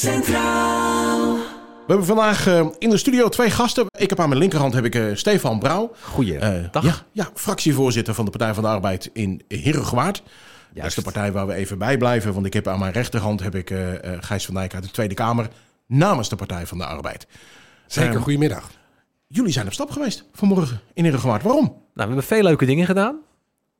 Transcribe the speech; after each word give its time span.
Centraal. 0.00 1.32
We 1.86 1.96
hebben 1.96 2.06
vandaag 2.06 2.46
eh, 2.46 2.66
in 2.78 2.90
de 2.90 2.96
studio 2.96 3.28
twee 3.28 3.50
gasten. 3.50 3.86
Ik 3.98 4.08
heb 4.10 4.20
aan 4.20 4.28
mijn 4.28 4.40
linkerhand 4.40 4.74
heb 4.74 4.84
ik, 4.84 4.94
eh, 4.94 5.04
Stefan 5.14 5.58
Brouw. 5.58 5.92
Goeie 6.02 6.38
Eh, 6.38 6.64
dag. 6.70 6.84
ja, 6.84 6.94
ja, 7.12 7.28
fractievoorzitter 7.34 8.14
van 8.14 8.24
de 8.24 8.30
Partij 8.30 8.54
van 8.54 8.62
de 8.62 8.68
Arbeid 8.68 9.10
in 9.12 9.42
Herengewaard. 9.48 10.22
Dat 10.74 10.84
is 10.84 10.94
de 10.94 11.02
partij 11.02 11.32
waar 11.32 11.46
we 11.46 11.54
even 11.54 11.78
bij 11.78 11.96
blijven. 11.96 12.32
Want 12.34 12.46
ik 12.46 12.52
heb 12.52 12.68
aan 12.68 12.78
mijn 12.78 12.92
rechterhand 12.92 13.40
heb 13.42 13.54
ik, 13.54 13.74
Gijs 14.20 14.44
van 14.44 14.54
Dijk 14.54 14.74
uit 14.74 14.82
de 14.82 14.90
Tweede 14.90 15.14
Kamer 15.14 15.48
namens 15.86 16.28
de 16.28 16.36
Partij 16.36 16.66
van 16.66 16.78
de 16.78 16.84
Arbeid. 16.86 17.26
Zeker, 17.86 18.10
Ehm, 18.12 18.20
goedemiddag. 18.22 18.70
Jullie 19.26 19.52
zijn 19.52 19.66
op 19.66 19.72
stap 19.72 19.90
geweest 19.90 20.24
vanmorgen 20.32 20.80
in 20.94 21.04
Herengewaard. 21.04 21.42
Waarom? 21.42 21.64
Nou, 21.64 21.78
we 21.94 22.02
hebben 22.02 22.22
veel 22.22 22.42
leuke 22.42 22.66
dingen 22.66 22.86
gedaan. 22.86 23.16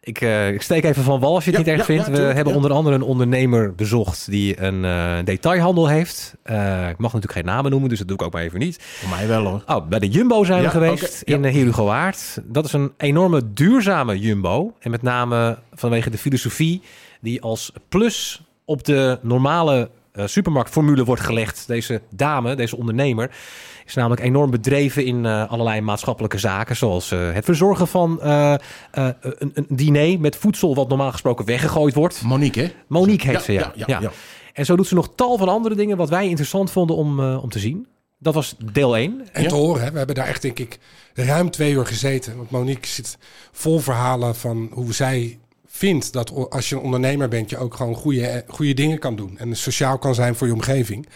Ik, 0.02 0.20
eh, 0.20 0.52
ik 0.52 0.62
steek 0.62 0.84
even 0.84 1.02
van 1.02 1.20
wal 1.20 1.34
als 1.34 1.44
je 1.44 1.50
het 1.50 1.60
Ja, 1.60 1.66
niet 1.66 1.78
erg 1.78 1.88
ja, 1.88 1.94
vindt. 1.94 2.18
ja, 2.18 2.26
we 2.26 2.32
hebben 2.32 2.54
onder 2.54 2.72
andere 2.72 2.94
een 2.94 3.02
ondernemer 3.02 3.74
bezocht 3.74 4.30
die 4.30 4.62
een 4.62 4.84
eh, 4.84 5.24
detailhandel 5.24 5.88
heeft. 5.88 6.34
Eh, 6.42 6.88
ik 6.88 6.98
mag 6.98 7.12
natuurlijk 7.12 7.32
geen 7.32 7.44
namen 7.44 7.70
noemen, 7.70 7.88
dus 7.88 7.98
dat 7.98 8.08
doe 8.08 8.16
ik 8.16 8.22
ook 8.22 8.32
maar 8.32 8.42
even 8.42 8.58
niet. 8.58 8.82
Voor 8.82 9.08
mij 9.08 9.28
wel 9.28 9.44
hoor. 9.44 9.62
Oh, 9.66 9.88
bij 9.88 9.98
de 9.98 10.08
Jumbo 10.08 10.44
zijn 10.44 10.62
we 10.62 10.70
geweest 10.70 11.22
in 11.22 11.44
uh, 11.44 11.52
Herugewaard. 11.52 12.40
Dat 12.44 12.64
is 12.64 12.72
een 12.72 12.92
enorme 12.96 13.52
duurzame 13.52 14.18
Jumbo. 14.18 14.74
En 14.78 14.90
met 14.90 15.02
name 15.02 15.58
vanwege 15.72 16.10
de 16.10 16.18
filosofie 16.18 16.82
die 17.20 17.42
als 17.42 17.72
plus 17.88 18.42
op 18.64 18.84
de 18.84 19.18
normale 19.22 19.90
supermarktformule 20.14 21.04
wordt 21.04 21.22
gelegd. 21.22 21.66
Deze 21.66 22.00
dame, 22.10 22.54
deze 22.54 22.76
ondernemer, 22.76 23.30
is 23.90 23.96
namelijk 23.96 24.22
enorm 24.22 24.50
bedreven 24.50 25.04
in 25.04 25.26
eh, 25.26 25.50
allerlei 25.50 25.80
maatschappelijke 25.80 26.38
zaken. 26.38 26.76
Zoals 26.76 27.10
eh, 27.10 27.32
het 27.32 27.44
verzorgen 27.44 27.88
van 27.88 28.22
eh, 28.22 28.54
een, 28.90 29.50
een 29.54 29.66
diner 29.68 30.20
met 30.20 30.36
voedsel 30.36 30.74
wat 30.74 30.88
normaal 30.88 31.12
gesproken 31.12 31.44
weggegooid 31.44 31.94
wordt. 31.94 32.22
Monique, 32.22 32.62
hè? 32.62 32.72
Monique 32.86 33.26
heet 33.26 33.36
Ja, 33.36 33.42
ze, 33.42 33.52
ja. 33.52 33.72
ja, 33.74 34.00
ja. 34.00 34.10
En 34.52 34.64
zo 34.64 34.76
doet 34.76 34.86
ze 34.86 34.94
nog 34.94 35.12
tal 35.14 35.38
van 35.38 35.48
andere 35.48 35.74
dingen 35.74 35.96
wat 35.96 36.08
wij 36.08 36.28
interessant 36.28 36.70
vonden 36.70 36.96
om, 36.96 37.20
om 37.20 37.48
te 37.48 37.58
zien. 37.58 37.86
Dat 38.18 38.34
was 38.34 38.56
deel 38.72 38.96
1. 38.96 39.22
En 39.32 39.48
te 39.48 39.54
horen, 39.54 39.82
hè, 39.82 39.90
we 39.90 39.98
hebben 39.98 40.16
daar 40.16 40.26
echt 40.26 40.42
denk 40.42 40.58
ik 40.58 40.78
ruim 41.14 41.50
twee 41.50 41.72
uur 41.72 41.86
gezeten. 41.86 42.36
Want 42.36 42.50
Monique 42.50 42.86
zit 42.86 43.18
vol 43.52 43.78
verhalen 43.78 44.34
van 44.34 44.70
hoe 44.72 44.94
zij 44.94 45.38
vindt 45.66 46.12
dat 46.12 46.50
als 46.50 46.68
je 46.68 46.74
een 46.74 46.82
ondernemer 46.82 47.28
bent, 47.28 47.50
je 47.50 47.58
ook 47.58 47.74
gewoon 47.74 47.94
goede, 47.94 48.44
goede 48.48 48.74
dingen 48.74 48.98
kan 48.98 49.16
doen. 49.16 49.38
En 49.38 49.56
sociaal 49.56 49.98
kan 49.98 50.14
zijn 50.14 50.34
voor 50.34 50.46
je 50.46 50.52
omgeving. 50.52 51.08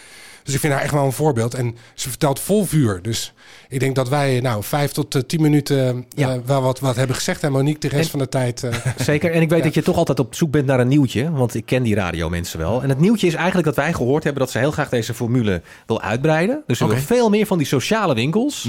Dus 0.45 0.53
ik 0.53 0.59
vind 0.59 0.73
haar 0.73 0.81
echt 0.81 0.93
wel 0.93 1.05
een 1.05 1.11
voorbeeld. 1.11 1.53
En 1.53 1.77
ze 1.93 2.09
vertelt 2.09 2.39
vol 2.39 2.65
vuur. 2.65 3.01
Dus 3.01 3.33
ik 3.69 3.79
denk 3.79 3.95
dat 3.95 4.09
wij 4.09 4.39
nou 4.39 4.63
vijf 4.63 4.91
tot 4.91 5.15
eh, 5.15 5.21
tien 5.21 5.41
minuten 5.41 5.87
eh, 5.87 6.03
Ja. 6.09 6.41
wel 6.45 6.61
wat, 6.61 6.79
wat 6.79 6.95
hebben 6.95 7.15
gezegd. 7.15 7.43
En 7.43 7.51
Monique 7.51 7.79
de 7.79 7.87
rest 7.87 8.03
En- 8.03 8.09
van 8.09 8.19
de 8.19 8.29
tijd... 8.29 8.63
eh, 8.63 8.73
Zeker. 8.97 9.31
En 9.31 9.41
ik 9.41 9.49
weet 9.49 9.63
dat 9.63 9.73
je 9.73 9.81
toch 9.81 9.97
altijd 9.97 10.19
op 10.19 10.35
zoek 10.35 10.51
bent 10.51 10.65
naar 10.65 10.79
een 10.79 10.87
nieuwtje. 10.87 11.31
Want 11.31 11.55
ik 11.55 11.65
ken 11.65 11.83
die 11.83 11.95
radiomensen 11.95 12.59
wel. 12.59 12.81
En 12.83 12.89
het 12.89 12.99
nieuwtje 12.99 13.27
is 13.27 13.33
eigenlijk 13.33 13.65
dat 13.65 13.75
wij 13.75 13.93
gehoord 13.93 14.23
hebben 14.23 14.41
dat 14.41 14.51
ze 14.51 14.57
heel 14.57 14.71
graag 14.71 14.89
deze 14.89 15.13
formule 15.13 15.61
wil 15.85 16.01
uitbreiden. 16.01 16.63
Dus 16.67 16.79
we 16.79 16.97
veel 16.97 17.29
meer 17.29 17.45
van 17.45 17.57
die 17.57 17.67
sociale 17.67 18.13
winkels. 18.15 18.63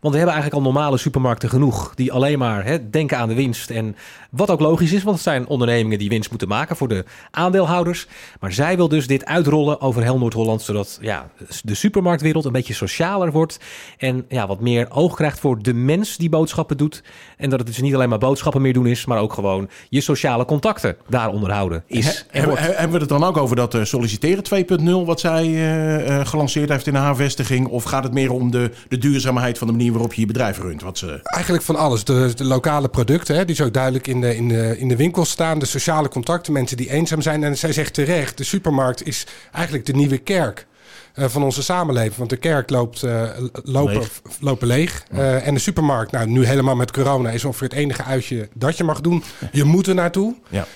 Want 0.00 0.14
we 0.14 0.20
hebben 0.20 0.34
eigenlijk 0.34 0.54
al 0.54 0.72
normale 0.72 0.96
supermarkten 0.98 1.48
genoeg. 1.48 1.94
Die 1.94 2.12
alleen 2.12 2.38
maar 2.38 2.64
hè, 2.64 2.90
denken 2.90 3.18
aan 3.18 3.28
de 3.28 3.34
winst. 3.34 3.70
En 3.70 3.96
wat 4.30 4.50
ook 4.50 4.60
logisch 4.60 4.92
is, 4.92 5.02
want 5.02 5.14
het 5.14 5.24
zijn 5.24 5.46
ondernemingen 5.46 5.98
die 5.98 6.08
winst 6.08 6.30
moeten 6.30 6.48
maken 6.48 6.76
voor 6.76 6.88
de 6.88 7.04
aandeelhouders. 7.30 8.06
Maar 8.40 8.52
zij 8.52 8.76
wil 8.76 8.88
dus 8.88 9.06
dit 9.06 9.24
uitrollen 9.24 9.80
over 9.80 10.02
heel 10.02 10.18
Noord-Holland. 10.18 10.62
Zodat 10.62 10.98
ja, 11.00 11.28
de 11.62 11.74
supermarktwereld 11.74 12.44
een 12.44 12.52
beetje 12.52 12.74
socialer 12.74 13.32
wordt. 13.32 13.58
En 13.98 14.13
ja, 14.28 14.46
wat 14.46 14.60
meer 14.60 14.90
oog 14.90 15.14
krijgt 15.14 15.40
voor 15.40 15.62
de 15.62 15.74
mens 15.74 16.16
die 16.16 16.28
boodschappen 16.28 16.76
doet. 16.76 17.02
En 17.36 17.50
dat 17.50 17.58
het 17.58 17.68
dus 17.68 17.80
niet 17.80 17.94
alleen 17.94 18.08
maar 18.08 18.18
boodschappen 18.18 18.62
meer 18.62 18.72
doen 18.72 18.86
is. 18.86 19.04
Maar 19.04 19.18
ook 19.18 19.32
gewoon 19.32 19.68
je 19.88 20.00
sociale 20.00 20.44
contacten 20.44 20.96
daar 21.08 21.28
onderhouden 21.28 21.82
is. 21.86 22.04
He- 22.06 22.10
en 22.10 22.24
hebben, 22.30 22.50
wordt. 22.50 22.76
hebben 22.76 22.92
we 22.92 22.98
het 22.98 23.08
dan 23.08 23.24
ook 23.24 23.36
over 23.36 23.56
dat 23.56 23.74
eh, 23.74 23.84
solliciteren 23.84 24.44
2.0 24.80 25.06
wat 25.06 25.20
zij 25.20 25.44
eh, 25.44 26.18
eh, 26.20 26.26
gelanceerd 26.26 26.68
heeft 26.68 26.86
in 26.86 26.94
haar 26.94 27.16
vestiging? 27.16 27.66
Of 27.66 27.84
gaat 27.84 28.04
het 28.04 28.12
meer 28.12 28.32
om 28.32 28.50
de, 28.50 28.70
de 28.88 28.98
duurzaamheid 28.98 29.58
van 29.58 29.66
de 29.66 29.72
manier 29.72 29.92
waarop 29.92 30.14
je 30.14 30.20
je 30.20 30.26
bedrijf 30.26 30.58
runt? 30.58 30.82
Wat 30.82 30.98
ze... 30.98 31.20
Eigenlijk 31.22 31.64
van 31.64 31.76
alles. 31.76 32.04
De, 32.04 32.32
de 32.34 32.44
lokale 32.44 32.88
producten, 32.88 33.36
hè, 33.36 33.44
die 33.44 33.56
zo 33.56 33.70
duidelijk 33.70 34.06
in 34.06 34.20
de, 34.20 34.36
in, 34.36 34.48
de, 34.48 34.78
in 34.78 34.88
de 34.88 34.96
winkel 34.96 35.24
staan. 35.24 35.58
De 35.58 35.66
sociale 35.66 36.08
contacten, 36.08 36.52
mensen 36.52 36.76
die 36.76 36.90
eenzaam 36.90 37.22
zijn. 37.22 37.44
En 37.44 37.58
zij 37.58 37.72
zegt 37.72 37.94
terecht, 37.94 38.38
de 38.38 38.44
supermarkt 38.44 39.06
is 39.06 39.26
eigenlijk 39.52 39.86
de 39.86 39.92
nieuwe 39.92 40.18
kerk. 40.18 40.66
Eh, 41.14 41.28
van 41.28 41.42
onze 41.42 41.62
samenleving. 41.62 42.16
Want 42.16 42.30
de 42.30 42.36
kerk 42.36 42.70
loopt, 42.70 43.02
eh, 43.02 43.22
lopen, 43.64 43.94
Leeg. 43.94 44.20
lopen 44.40 44.66
leeg. 44.66 45.04
Eh, 45.10 45.46
en 45.46 45.54
de 45.54 45.60
supermarkt, 45.60 46.12
nou 46.12 46.26
nu 46.26 46.44
helemaal 46.44 46.76
met 46.76 46.90
corona, 46.90 47.30
is 47.30 47.44
ongeveer 47.44 47.68
het 47.68 47.76
enige 47.76 48.02
uitje 48.02 48.48
dat 48.54 48.76
je 48.76 48.84
mag 48.84 49.00
doen. 49.00 49.22
Je 49.52 49.64
moet 49.74 49.86
er 49.86 49.94
naartoe. 49.94 50.34
Ja. 50.48 50.66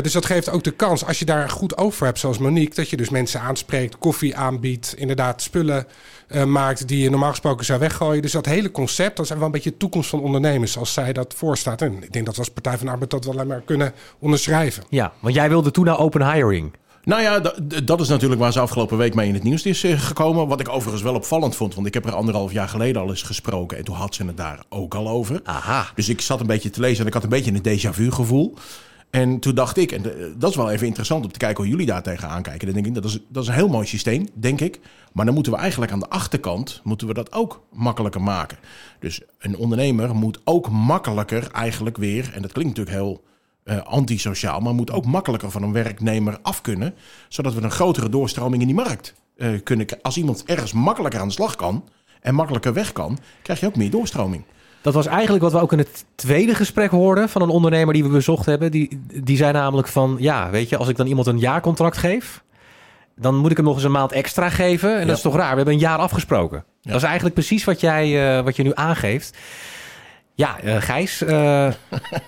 Dus 0.00 0.12
dat 0.12 0.26
geeft 0.26 0.50
ook 0.50 0.64
de 0.64 0.70
kans, 0.70 1.04
als 1.04 1.18
je 1.18 1.24
daar 1.24 1.50
goed 1.50 1.76
over 1.76 2.06
hebt, 2.06 2.18
zoals 2.18 2.38
Monique, 2.38 2.74
dat 2.74 2.90
je 2.90 2.96
dus 2.96 3.08
mensen 3.08 3.40
aanspreekt, 3.40 3.98
koffie 3.98 4.36
aanbiedt, 4.36 4.94
inderdaad 4.96 5.42
spullen 5.42 5.86
maakt 6.46 6.88
die 6.88 7.02
je 7.02 7.10
normaal 7.10 7.30
gesproken 7.30 7.64
zou 7.64 7.78
weggooien. 7.80 8.22
Dus 8.22 8.32
dat 8.32 8.46
hele 8.46 8.70
concept, 8.70 9.16
dat 9.16 9.24
is 9.24 9.32
wel 9.36 9.42
een 9.42 9.50
beetje 9.50 9.70
de 9.70 9.76
toekomst 9.76 10.10
van 10.10 10.20
ondernemers, 10.20 10.72
zoals 10.72 10.92
zij 10.92 11.12
dat 11.12 11.34
voorstaat. 11.36 11.82
En 11.82 12.02
ik 12.02 12.12
denk 12.12 12.26
dat 12.26 12.34
we 12.34 12.40
als 12.40 12.50
Partij 12.50 12.76
van 12.76 12.86
de 12.86 12.92
Arbeid 12.92 13.10
dat 13.10 13.24
wel 13.24 13.34
alleen 13.34 13.46
maar 13.46 13.62
kunnen 13.64 13.92
onderschrijven. 14.18 14.84
Ja, 14.88 15.12
want 15.20 15.34
jij 15.34 15.48
wilde 15.48 15.70
toen 15.70 15.84
naar 15.84 15.98
open 15.98 16.32
hiring. 16.32 16.72
Nou 17.06 17.22
ja, 17.22 17.40
dat 17.84 18.00
is 18.00 18.08
natuurlijk 18.08 18.40
waar 18.40 18.52
ze 18.52 18.60
afgelopen 18.60 18.98
week 18.98 19.14
mee 19.14 19.28
in 19.28 19.34
het 19.34 19.42
nieuws 19.42 19.62
is 19.62 19.84
eh, 19.84 20.00
gekomen. 20.00 20.48
Wat 20.48 20.60
ik 20.60 20.68
overigens 20.68 21.02
wel 21.02 21.14
opvallend 21.14 21.56
vond, 21.56 21.74
want 21.74 21.86
ik 21.86 21.94
heb 21.94 22.06
er 22.06 22.14
anderhalf 22.14 22.52
jaar 22.52 22.68
geleden 22.68 23.02
al 23.02 23.08
eens 23.08 23.22
gesproken. 23.22 23.78
En 23.78 23.84
toen 23.84 23.94
had 23.94 24.14
ze 24.14 24.24
het 24.24 24.36
daar 24.36 24.64
ook 24.68 24.94
al 24.94 25.08
over. 25.08 25.40
Aha. 25.44 25.90
Dus 25.94 26.08
ik 26.08 26.20
zat 26.20 26.40
een 26.40 26.46
beetje 26.46 26.70
te 26.70 26.80
lezen 26.80 27.00
en 27.00 27.06
ik 27.06 27.12
had 27.12 27.22
een 27.22 27.28
beetje 27.28 27.52
een 27.52 27.78
déjà 27.78 27.94
vu 27.94 28.10
gevoel. 28.10 28.54
En 29.10 29.38
toen 29.38 29.54
dacht 29.54 29.76
ik, 29.76 29.92
en 29.92 30.04
eh, 30.04 30.26
dat 30.36 30.50
is 30.50 30.56
wel 30.56 30.70
even 30.70 30.86
interessant 30.86 31.24
om 31.24 31.32
te 31.32 31.38
kijken 31.38 31.62
hoe 31.62 31.72
jullie 31.72 31.86
daar 31.86 32.02
tegenaan 32.02 32.42
kijken. 32.42 32.66
Dan 32.66 32.74
denk 32.74 32.86
ik, 32.86 32.94
dat 32.94 33.04
is, 33.04 33.18
dat 33.28 33.42
is 33.42 33.48
een 33.48 33.54
heel 33.54 33.68
mooi 33.68 33.86
systeem, 33.86 34.28
denk 34.34 34.60
ik. 34.60 34.80
Maar 35.12 35.24
dan 35.24 35.34
moeten 35.34 35.52
we 35.52 35.58
eigenlijk 35.58 35.92
aan 35.92 36.00
de 36.00 36.08
achterkant, 36.08 36.80
moeten 36.84 37.06
we 37.06 37.14
dat 37.14 37.32
ook 37.32 37.62
makkelijker 37.72 38.22
maken. 38.22 38.58
Dus 39.00 39.20
een 39.38 39.56
ondernemer 39.56 40.14
moet 40.14 40.40
ook 40.44 40.70
makkelijker 40.70 41.48
eigenlijk 41.52 41.96
weer, 41.96 42.30
en 42.34 42.42
dat 42.42 42.52
klinkt 42.52 42.76
natuurlijk 42.76 43.04
heel 43.04 43.22
eh, 43.66 43.78
antisociaal, 43.82 44.60
maar 44.60 44.74
moet 44.74 44.90
ook 44.92 45.06
makkelijker 45.06 45.50
van 45.50 45.62
een 45.62 45.72
werknemer 45.72 46.38
af 46.42 46.60
kunnen. 46.60 46.94
Zodat 47.28 47.54
we 47.54 47.62
een 47.62 47.70
grotere 47.70 48.08
doorstroming 48.08 48.60
in 48.62 48.68
die 48.68 48.76
markt 48.76 49.14
eh, 49.36 49.48
kunnen. 49.64 49.86
Als 50.02 50.16
iemand 50.16 50.44
ergens 50.44 50.72
makkelijker 50.72 51.20
aan 51.20 51.26
de 51.28 51.34
slag 51.34 51.56
kan 51.56 51.84
en 52.20 52.34
makkelijker 52.34 52.72
weg 52.72 52.92
kan, 52.92 53.18
krijg 53.42 53.60
je 53.60 53.66
ook 53.66 53.76
meer 53.76 53.90
doorstroming. 53.90 54.42
Dat 54.80 54.94
was 54.94 55.06
eigenlijk 55.06 55.42
wat 55.42 55.52
we 55.52 55.60
ook 55.60 55.72
in 55.72 55.78
het 55.78 56.04
tweede 56.14 56.54
gesprek 56.54 56.90
hoorden 56.90 57.28
van 57.28 57.42
een 57.42 57.48
ondernemer 57.48 57.94
die 57.94 58.02
we 58.02 58.08
bezocht 58.08 58.46
hebben. 58.46 58.70
Die, 58.70 59.00
die 59.22 59.36
zei 59.36 59.52
namelijk 59.52 59.88
van, 59.88 60.16
ja, 60.18 60.50
weet 60.50 60.68
je, 60.68 60.76
als 60.76 60.88
ik 60.88 60.96
dan 60.96 61.06
iemand 61.06 61.26
een 61.26 61.38
jaarcontract 61.38 61.96
geef, 61.96 62.42
dan 63.16 63.36
moet 63.36 63.50
ik 63.50 63.56
hem 63.56 63.66
nog 63.66 63.74
eens 63.74 63.84
een 63.84 63.90
maand 63.90 64.12
extra 64.12 64.48
geven. 64.50 64.94
En 64.94 65.00
Ja. 65.00 65.06
dat 65.06 65.16
is 65.16 65.22
toch 65.22 65.36
raar? 65.36 65.50
We 65.50 65.56
hebben 65.56 65.74
een 65.74 65.80
jaar 65.80 65.98
afgesproken. 65.98 66.64
Dat 66.82 66.96
is 66.96 67.02
eigenlijk 67.02 67.34
precies 67.34 67.64
wat 67.64 67.80
jij, 67.80 68.36
eh, 68.38 68.44
wat 68.44 68.56
je 68.56 68.62
nu 68.62 68.70
aangeeft. 68.74 69.36
Ja, 70.36 70.60
eh, 70.60 70.82
Gijs, 70.82 71.22
eh, 71.22 71.28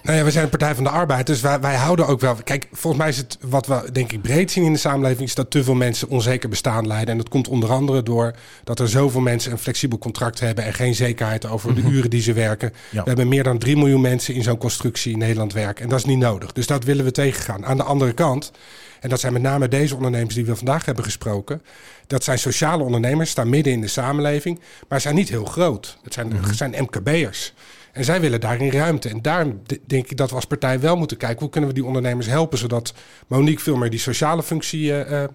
Nou 0.03 0.17
ja, 0.19 0.25
we 0.25 0.31
zijn 0.31 0.45
een 0.45 0.51
Partij 0.51 0.75
van 0.75 0.85
de 0.85 0.91
Arbeid, 0.91 1.27
dus 1.27 1.41
wij, 1.41 1.61
wij 1.61 1.75
houden 1.75 2.07
ook 2.07 2.21
wel... 2.21 2.35
Kijk, 2.45 2.69
volgens 2.73 3.03
mij 3.03 3.09
is 3.09 3.17
het 3.17 3.39
wat 3.41 3.67
we 3.67 3.93
denk 3.93 4.13
ik 4.13 4.23
breed 4.23 4.51
zien 4.51 4.65
in 4.65 4.73
de 4.73 4.79
samenleving... 4.79 5.29
is 5.29 5.35
dat 5.35 5.51
te 5.51 5.65
veel 5.65 5.75
mensen 5.75 6.09
onzeker 6.09 6.49
bestaan 6.49 6.87
leiden. 6.87 7.09
En 7.09 7.17
dat 7.17 7.29
komt 7.29 7.49
onder 7.49 7.71
andere 7.71 8.03
door 8.03 8.35
dat 8.65 8.81
er 8.81 8.89
zoveel 8.89 9.21
mensen 9.21 9.53
een 9.53 9.59
flexibel 9.59 9.99
contract 9.99 10.41
hebben... 10.41 10.65
en 10.65 10.75
geen 10.75 10.95
zekerheid 10.95 11.47
over 11.47 11.75
de 11.75 11.81
uren 11.81 12.11
die 12.11 12.23
ze 12.23 12.33
werken. 12.33 12.73
Ja. 12.91 13.03
We 13.03 13.09
hebben 13.09 13.29
meer 13.29 13.43
dan 13.43 13.59
3 13.59 13.77
miljoen 13.77 14.01
mensen 14.01 14.35
in 14.35 14.43
zo'n 14.43 14.59
constructie 14.59 15.13
in 15.13 15.19
Nederland 15.19 15.53
werken. 15.53 15.83
En 15.83 15.89
dat 15.91 15.99
is 15.99 16.05
niet 16.05 16.19
nodig. 16.19 16.53
Dus 16.53 16.67
dat 16.67 16.85
willen 16.85 17.05
we 17.05 17.11
tegengaan. 17.11 17.67
Aan 17.67 17.77
de 17.77 17.83
andere 17.83 18.13
kant, 18.13 18.53
en 19.01 19.09
dat 19.09 19.21
zijn 19.21 19.33
met 19.33 19.43
name 19.43 19.69
deze 19.69 19.95
ondernemers 19.95 20.35
die 20.35 20.45
we 20.45 20.57
vandaag 20.57 20.85
hebben 20.85 21.05
gesproken... 21.05 21.63
dat 22.07 22.25
zijn 22.25 22.39
sociale 22.39 22.83
ondernemers, 22.83 23.31
staan 23.31 23.49
midden 23.49 23.73
in 23.73 23.81
de 23.81 23.89
samenleving... 23.89 24.61
maar 24.89 25.01
zijn 25.01 25.15
niet 25.15 25.29
heel 25.29 25.45
groot. 25.45 25.99
Het 26.03 26.13
zijn, 26.15 26.33
het 26.33 26.57
zijn 26.57 26.75
MKB'ers. 26.79 27.55
En 27.93 28.05
zij 28.05 28.21
willen 28.21 28.41
daarin 28.41 28.71
ruimte. 28.71 29.09
En 29.09 29.23
daar 29.23 29.47
denk 29.87 30.11
ik 30.11 30.17
dat 30.17 30.29
we 30.29 30.35
als 30.35 30.45
partij 30.45 30.81
wel 30.81 30.97
moeten 30.97 31.17
kijken... 31.17 31.41
hoe 31.41 31.51
kunnen 31.51 31.71
we 31.71 31.77
die 31.77 31.85
ondernemers 31.85 32.27
helpen... 32.27 32.59
zodat 32.59 32.95
Monique 33.27 33.63
veel 33.63 33.77
meer 33.77 33.91
die 33.91 33.99
sociale 33.99 34.43
functie 34.43 34.93
eh, 34.93 35.23
eh, 35.23 35.31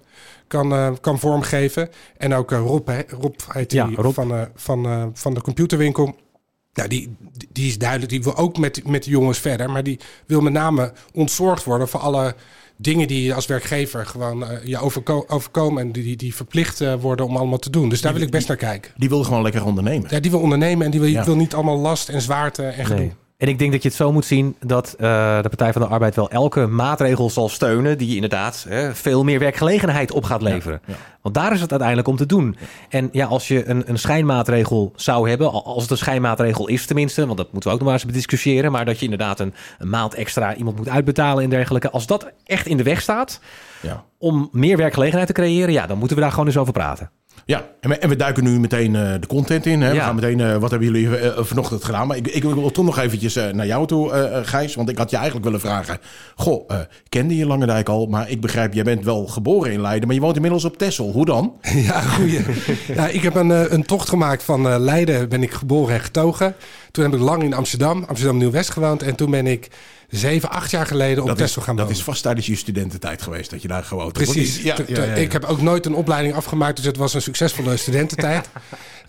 kan, 0.48 0.74
eh, 0.74 0.92
kan 1.02 1.20
vormgeven. 1.20 1.90
En 2.18 2.34
ook 2.34 2.52
Rob, 2.52 2.88
hè, 2.88 3.02
Rob 3.08 3.40
heet 3.48 3.70
die, 3.70 3.96
Rob. 3.96 4.14
Van, 4.14 4.50
van, 4.56 5.12
van 5.14 5.34
de 5.34 5.42
computerwinkel... 5.42 6.16
Ja, 6.74 6.88
die, 6.88 7.16
die 7.52 7.68
is 7.68 7.78
duidelijk. 7.78 8.10
Die 8.10 8.24
wil 8.24 8.38
ook 8.38 8.58
met, 8.58 8.88
met 8.88 9.04
de 9.04 9.10
jongens 9.10 9.40
verder. 9.40 9.70
Maar 9.70 9.84
die 9.84 10.00
wil 10.26 10.42
met 10.42 10.54
name 10.54 10.94
ontzorgd 11.14 11.64
worden 11.64 11.88
voor 11.88 12.00
alle 12.00 12.36
dingen 12.78 13.08
die 13.08 13.24
je 13.24 13.34
als 13.34 13.46
werkgever 13.46 14.06
gewoon 14.06 14.46
eh, 14.46 14.66
je 14.66 14.78
overko- 14.80 15.26
overkomen. 15.28 15.82
En 15.84 15.92
die, 15.92 16.16
die, 16.16 16.36
verplicht 16.36 16.82
eh, 16.82 16.94
worden 16.94 17.26
om 17.26 17.38
allemaal 17.38 17.58
te 17.60 17.70
doen. 17.70 17.90
Dus 17.90 18.02
daar 18.02 18.14
wil 18.14 18.22
ik 18.22 18.32
best 18.32 18.48
naar 18.48 18.58
kijken. 18.58 18.92
Die 18.98 19.10
wil 19.10 19.24
gewoon 19.24 19.42
lekker 19.42 19.66
ondernemen. 19.66 20.08
Ja, 20.10 20.20
die 20.20 20.32
wil 20.32 20.40
ondernemen 20.40 20.86
en 20.86 20.92
die 20.92 21.00
wil, 21.00 21.10
Ja. 21.10 21.26
wil 21.26 21.36
niet 21.36 21.54
allemaal 21.54 21.78
last 21.80 22.10
en 22.10 22.22
zwaarte 22.22 22.64
en 22.64 22.86
gedoe. 22.86 23.00
nee. 23.00 23.14
En 23.44 23.50
ik 23.50 23.60
denk 23.60 23.72
dat 23.72 23.82
je 23.82 23.88
het 23.88 23.98
zo 23.98 24.12
moet 24.12 24.26
zien 24.26 24.56
dat 24.60 24.96
uh, 25.00 25.42
de 25.42 25.50
Partij 25.50 25.74
van 25.74 25.82
de 25.82 25.88
Arbeid 25.88 26.16
wel 26.16 26.30
elke 26.30 26.68
maatregel 26.68 27.30
zal 27.30 27.50
steunen 27.50 27.98
die 27.98 28.16
inderdaad 28.16 28.66
hè, 28.70 28.96
veel 28.96 29.24
meer 29.24 29.40
werkgelegenheid 29.40 30.12
op 30.12 30.24
gaat 30.24 30.42
leveren. 30.42 30.82
Ja, 30.86 30.94
ja. 30.94 31.00
Want 31.22 31.36
daar 31.36 31.54
is 31.54 31.62
het 31.62 31.70
uiteindelijk 31.70 32.08
om 32.08 32.16
te 32.16 32.26
doen. 32.26 32.58
En 32.90 33.10
ja, 33.12 33.26
als 33.26 33.48
je 33.48 33.70
een, 33.70 33.90
een 33.90 34.00
schijnmaatregel 34.00 34.94
zou 34.96 35.30
hebben, 35.30 35.52
als 35.52 35.82
het 35.82 35.92
een 35.92 35.98
schijnmaatregel 35.98 36.68
is 36.68 36.86
tenminste, 36.86 37.26
want 37.26 37.38
dat 37.38 37.52
moeten 37.52 37.70
we 37.70 37.76
ook 37.76 37.82
nog 37.82 37.92
maar 37.92 38.00
eens 38.00 38.12
bediscussiëren, 38.12 38.72
maar 38.72 38.86
dat 38.86 38.98
je 38.98 39.04
inderdaad 39.04 39.40
een, 39.40 39.54
een 39.80 39.90
maand 39.90 40.14
extra 40.14 40.56
iemand 40.56 40.78
moet 40.78 40.90
uitbetalen 40.90 41.44
en 41.44 41.50
dergelijke. 41.50 41.90
Als 41.90 42.08
dat 42.08 42.32
echt 42.44 42.68
in 42.68 42.78
de 42.78 42.84
weg 42.84 43.02
staat 43.02 43.40
ja. 43.82 44.04
om 44.18 44.50
meer 44.52 44.78
werkgelegenheid 44.78 45.28
te 45.28 45.34
creëren, 45.34 45.74
ja, 45.74 45.88
dan 45.88 45.98
moeten 45.98 46.16
we 46.16 46.22
daar 46.22 46.32
gewoon 46.32 46.48
eens 46.48 46.58
over 46.58 46.74
praten. 46.74 47.10
Ja, 47.46 47.66
en 47.80 47.90
we, 47.90 47.98
en 47.98 48.10
we, 48.10 48.16
duiken 48.16 48.44
nu 48.44 48.60
meteen 48.60 48.94
uh, 48.94 49.14
de 49.20 49.28
content 49.28 49.66
in. 49.66 49.82
Hè? 49.82 49.88
Ja. 49.88 49.94
We 49.94 50.00
gaan 50.00 50.16
meteen, 50.16 50.40
uh, 50.40 50.58
wat 50.58 50.70
hebben 50.70 50.92
jullie 50.92 51.08
uh, 51.08 51.38
vanochtend 51.38 51.84
gedaan? 51.84 52.08
Maar 52.08 52.18
ik, 52.18 52.28
ik 52.28 52.44
wil 52.44 52.72
toch 52.72 52.86
nog 52.86 53.00
eventjes 53.00 53.36
naar 53.36 53.66
jou 53.66 53.88
toe, 53.88 54.42
Gijs. 54.44 54.76
Want 54.76 54.90
ik 54.90 54.98
had 54.98 55.10
je 55.10 55.16
eigenlijk 55.16 55.46
willen 55.46 55.60
vragen. 55.60 55.98
Goh, 56.36 56.70
kende 57.10 57.36
je 57.36 57.46
Langendijk 57.46 57.90
al? 57.90 58.06
Maar 58.06 58.30
ik 58.30 58.42
begrijp, 58.42 58.74
jij 58.74 58.84
bent 58.84 59.06
wel 59.06 59.28
geboren 59.28 59.72
in 59.72 59.82
Leiden, 59.82 60.08
maar 60.08 60.16
je 60.16 60.22
woont 60.22 60.36
inmiddels 60.36 60.66
op 60.66 60.78
Texel. 60.78 61.12
Hoe 61.12 61.26
dan? 61.26 61.54
Ja, 61.84 62.02
goeie. 62.02 62.40
ja, 62.96 63.08
ik 63.08 63.22
heb 63.22 63.36
een, 63.36 63.74
een 63.74 63.86
tocht 63.86 64.10
gemaakt 64.10 64.44
van 64.44 64.80
Leiden, 64.80 65.30
ben 65.30 65.44
ik 65.44 65.52
geboren 65.52 65.94
en 65.96 66.02
getogen. 66.02 66.56
Toen 66.94 67.04
heb 67.04 67.14
ik 67.14 67.20
lang 67.20 67.44
in 67.44 67.54
Amsterdam, 67.54 68.04
Amsterdam 68.04 68.38
Nieuw-West 68.38 68.70
gewoond. 68.70 69.02
En 69.02 69.16
toen 69.16 69.32
ben 69.32 69.48
ik 69.48 69.68
zeven, 70.10 70.50
acht 70.50 70.72
jaar 70.72 70.86
geleden 70.86 71.22
op 71.22 71.28
dat 71.28 71.38
Texel 71.38 71.62
gaan 71.62 71.76
wonen. 71.76 71.90
Dat 71.90 71.98
is 71.98 72.04
vast 72.04 72.22
tijdens 72.24 72.46
je 72.46 72.56
studententijd 72.56 73.22
geweest 73.22 73.50
dat 73.50 73.62
je 73.62 73.68
daar 73.68 73.84
gewoond 73.84 74.18
hebt. 74.18 74.32
Precies. 74.32 74.62
Ja, 74.62 74.76
ja, 74.88 75.04
ja, 75.04 75.14
ik 75.14 75.32
heb 75.32 75.44
ook 75.44 75.62
nooit 75.62 75.86
een 75.86 75.96
opleiding 75.96 76.36
afgemaakt, 76.36 76.76
dus 76.76 76.86
het 76.86 76.98
was 76.98 77.14
een 77.14 77.22
succesvolle 77.22 77.78
studententijd. 77.78 78.50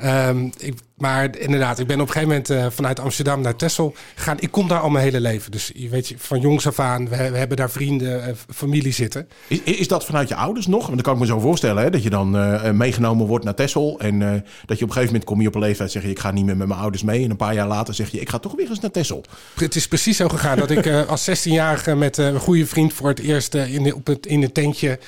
um, 0.02 0.52
ik, 0.58 0.75
maar 0.94 1.38
inderdaad, 1.38 1.79
ik 1.79 1.87
ben 1.87 2.00
op 2.00 2.06
een 2.06 2.12
gegeven 2.12 2.29
moment 2.29 2.50
uh, 2.50 2.67
vanuit 2.70 3.00
Amsterdam 3.00 3.41
naar 3.41 3.56
Texel 3.56 3.94
gegaan. 4.14 4.37
Ik 4.41 4.50
kom 4.50 4.69
daar 4.69 4.81
al 4.81 4.91
mijn 4.91 5.05
hele 5.05 5.20
leven. 5.20 5.50
Dus 5.50 5.70
je 5.75 5.88
weet, 5.88 6.14
van 6.17 6.41
jongs 6.41 6.67
af 6.67 6.79
aan, 6.79 7.08
we, 7.08 7.31
we 7.31 7.38
hebben 7.38 7.56
daar 7.56 7.70
vrienden, 7.70 8.29
uh, 8.29 8.35
familie 8.55 8.93
zitten. 8.93 9.29
Is, 9.49 9.61
is, 9.62 9.88
dat 9.88 10.05
vanuit 10.05 10.29
je 10.29 10.35
ouders 10.35 10.67
nog? 10.67 10.81
Want 10.81 10.94
dan 10.94 11.02
kan 11.02 11.14
ik 11.14 11.20
me 11.20 11.26
zo 11.26 11.38
voorstellen 11.38 11.82
hè, 11.82 11.91
dat 11.91 12.02
je 12.02 12.11
dan 12.11 12.37
uh, 12.37 12.70
meegenomen 12.70 13.26
wordt 13.26 13.44
naar 13.44 13.55
Texel. 13.55 13.99
En 13.99 14.19
dat 14.19 14.79
je 14.79 14.85
op 14.85 14.91
een 14.91 14.94
gegeven 14.94 15.05
moment 15.05 15.25
kom 15.25 15.41
je 15.41 15.49
op 15.49 15.55
een 15.55 15.61
leeftijd 15.61 15.91
zeg 15.91 16.02
je, 16.02 16.11
ik 16.11 16.19
ga 16.19 16.31
niet 16.31 16.44
meer 16.44 16.56
met 16.56 16.69
mijn 16.69 16.81
ouders 16.81 17.02
mee. 17.02 17.25
En 17.25 17.31
een 17.31 17.37
paar 17.37 17.55
jaar 17.55 17.69
later 17.69 17.94
zeg 17.94 18.11
je, 18.11 18.20
ik 18.20 18.29
ga 18.29 18.38
toch 18.38 18.55
weer 18.55 18.69
eens 18.69 18.81
naar 18.81 18.90
Texel. 18.90 19.25
Het 19.55 19.75
is 19.75 19.88
precies 19.88 20.17
zo 20.17 20.29
gegaan 20.29 20.58
dat 20.58 20.70
ik 20.70 20.87
als 21.08 21.31
16-jarige 21.31 21.94
met 21.94 22.17
een 22.17 22.38
goede 22.38 22.67
vriend 22.67 22.93
voor 22.93 23.08
het 23.08 23.20
eerst 23.20 23.55
in, 23.55 23.82
de, 23.82 23.94
op 23.94 24.06
het, 24.06 24.26
in 24.26 24.43
een 24.43 24.52
tentje 24.52 24.99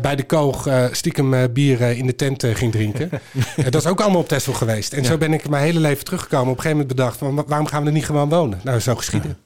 bij 0.00 0.16
de 0.16 0.24
koog 0.24 0.68
stiekem 0.92 1.52
bier 1.52 1.80
in 1.80 2.06
de 2.06 2.14
tent 2.14 2.44
ging 2.44 2.72
drinken. 2.72 3.10
dat 3.70 3.74
is 3.74 3.86
ook 3.86 4.00
allemaal 4.00 4.20
op 4.20 4.28
Texel 4.28 4.52
geweest. 4.52 4.92
En 4.92 5.02
ja. 5.02 5.08
zo 5.08 5.18
ben 5.18 5.27
ik 5.32 5.48
mijn 5.48 5.62
hele 5.64 5.80
leven 5.80 6.04
teruggekomen. 6.04 6.50
Op 6.50 6.56
een 6.56 6.62
gegeven 6.62 6.78
moment 6.78 6.96
bedacht, 6.96 7.18
van, 7.18 7.44
waarom 7.46 7.66
gaan 7.66 7.80
we 7.80 7.86
er 7.86 7.94
niet 7.94 8.06
gewoon 8.06 8.28
wonen? 8.28 8.60
Nou, 8.62 8.80
zo 8.80 8.94
geschieden. 8.94 9.38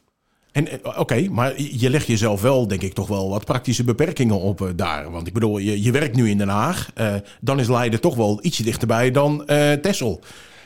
En 0.52 0.68
oké, 0.96 1.28
maar 1.30 1.60
je 1.60 1.90
legt 1.90 2.06
jezelf 2.06 2.40
wel, 2.40 2.68
denk 2.68 2.82
ik, 2.82 2.92
toch 2.92 3.08
wel 3.08 3.28
wat 3.30 3.44
praktische 3.44 3.84
beperkingen 3.84 4.40
op 4.40 4.60
uh, 4.60 4.68
daar. 4.76 5.10
Want 5.10 5.26
ik 5.26 5.32
bedoel, 5.32 5.58
je, 5.58 5.82
je 5.82 5.90
werkt 5.90 6.16
nu 6.16 6.30
in 6.30 6.38
Den 6.38 6.48
Haag. 6.48 6.90
Uh, 7.00 7.14
dan 7.40 7.60
is 7.60 7.68
Leiden 7.68 8.00
toch 8.00 8.14
wel 8.14 8.38
ietsje 8.42 8.62
dichterbij 8.62 9.10
dan 9.10 9.42
uh, 9.46 9.72
Texel. 9.72 10.20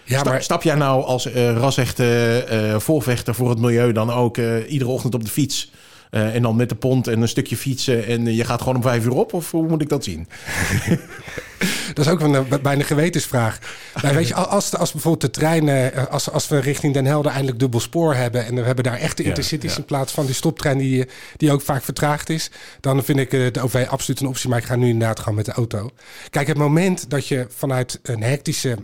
Ja, 0.04 0.22
maar... 0.22 0.42
Stap 0.42 0.62
jij 0.62 0.74
nou 0.74 1.04
als 1.04 1.26
rasechte 1.26 2.74
voorvechter 2.78 3.34
voor 3.34 3.50
het 3.50 3.58
milieu 3.58 3.92
dan 3.92 4.10
ook 4.10 4.36
iedere 4.68 4.90
ochtend 4.90 5.14
op 5.14 5.24
de 5.24 5.30
fiets? 5.30 5.72
En 6.10 6.42
dan 6.42 6.56
met 6.56 6.68
de 6.68 6.74
pont 6.74 7.06
en 7.06 7.22
een 7.22 7.28
stukje 7.28 7.56
fietsen. 7.56 8.06
En 8.06 8.34
je 8.34 8.44
gaat 8.44 8.60
gewoon 8.60 8.76
om 8.76 8.82
vijf 8.82 9.04
uur 9.04 9.14
op? 9.14 9.32
Of 9.32 9.50
hoe 9.50 9.68
moet 9.68 9.82
ik 9.82 9.88
dat 9.88 10.04
zien? 10.04 10.28
dat 11.94 12.06
is 12.06 12.12
ook 12.12 12.20
een 12.20 12.46
bijna 12.62 12.82
gewetensvraag. 12.82 13.58
Maar 14.02 14.14
weet 14.14 14.28
je, 14.28 14.34
als, 14.34 14.76
als 14.76 14.92
bijvoorbeeld 14.92 15.34
de 15.34 15.40
treinen, 15.40 16.10
als, 16.10 16.30
als 16.30 16.48
we 16.48 16.58
richting 16.58 16.94
Den 16.94 17.06
Helder 17.06 17.32
eindelijk 17.32 17.58
dubbel 17.58 17.80
spoor 17.80 18.14
hebben. 18.14 18.46
en 18.46 18.54
we 18.54 18.62
hebben 18.62 18.84
daar 18.84 18.98
echte 18.98 19.22
intercities 19.22 19.72
ja, 19.72 19.78
in 19.78 19.84
plaats 19.84 20.12
van 20.12 20.26
die 20.26 20.34
stoptrein 20.34 20.78
die, 20.78 21.08
die 21.36 21.52
ook 21.52 21.60
vaak 21.60 21.82
vertraagd 21.82 22.30
is. 22.30 22.50
dan 22.80 23.04
vind 23.04 23.18
ik 23.18 23.30
de 23.30 23.60
OV 23.60 23.86
absoluut 23.88 24.20
een 24.20 24.26
optie. 24.26 24.48
Maar 24.48 24.58
ik 24.58 24.64
ga 24.64 24.76
nu 24.76 24.88
inderdaad 24.88 25.18
gewoon 25.18 25.34
met 25.34 25.44
de 25.44 25.52
auto. 25.52 25.90
Kijk, 26.30 26.46
het 26.46 26.58
moment 26.58 27.10
dat 27.10 27.28
je 27.28 27.46
vanuit 27.56 28.00
een 28.02 28.22
hectische 28.22 28.76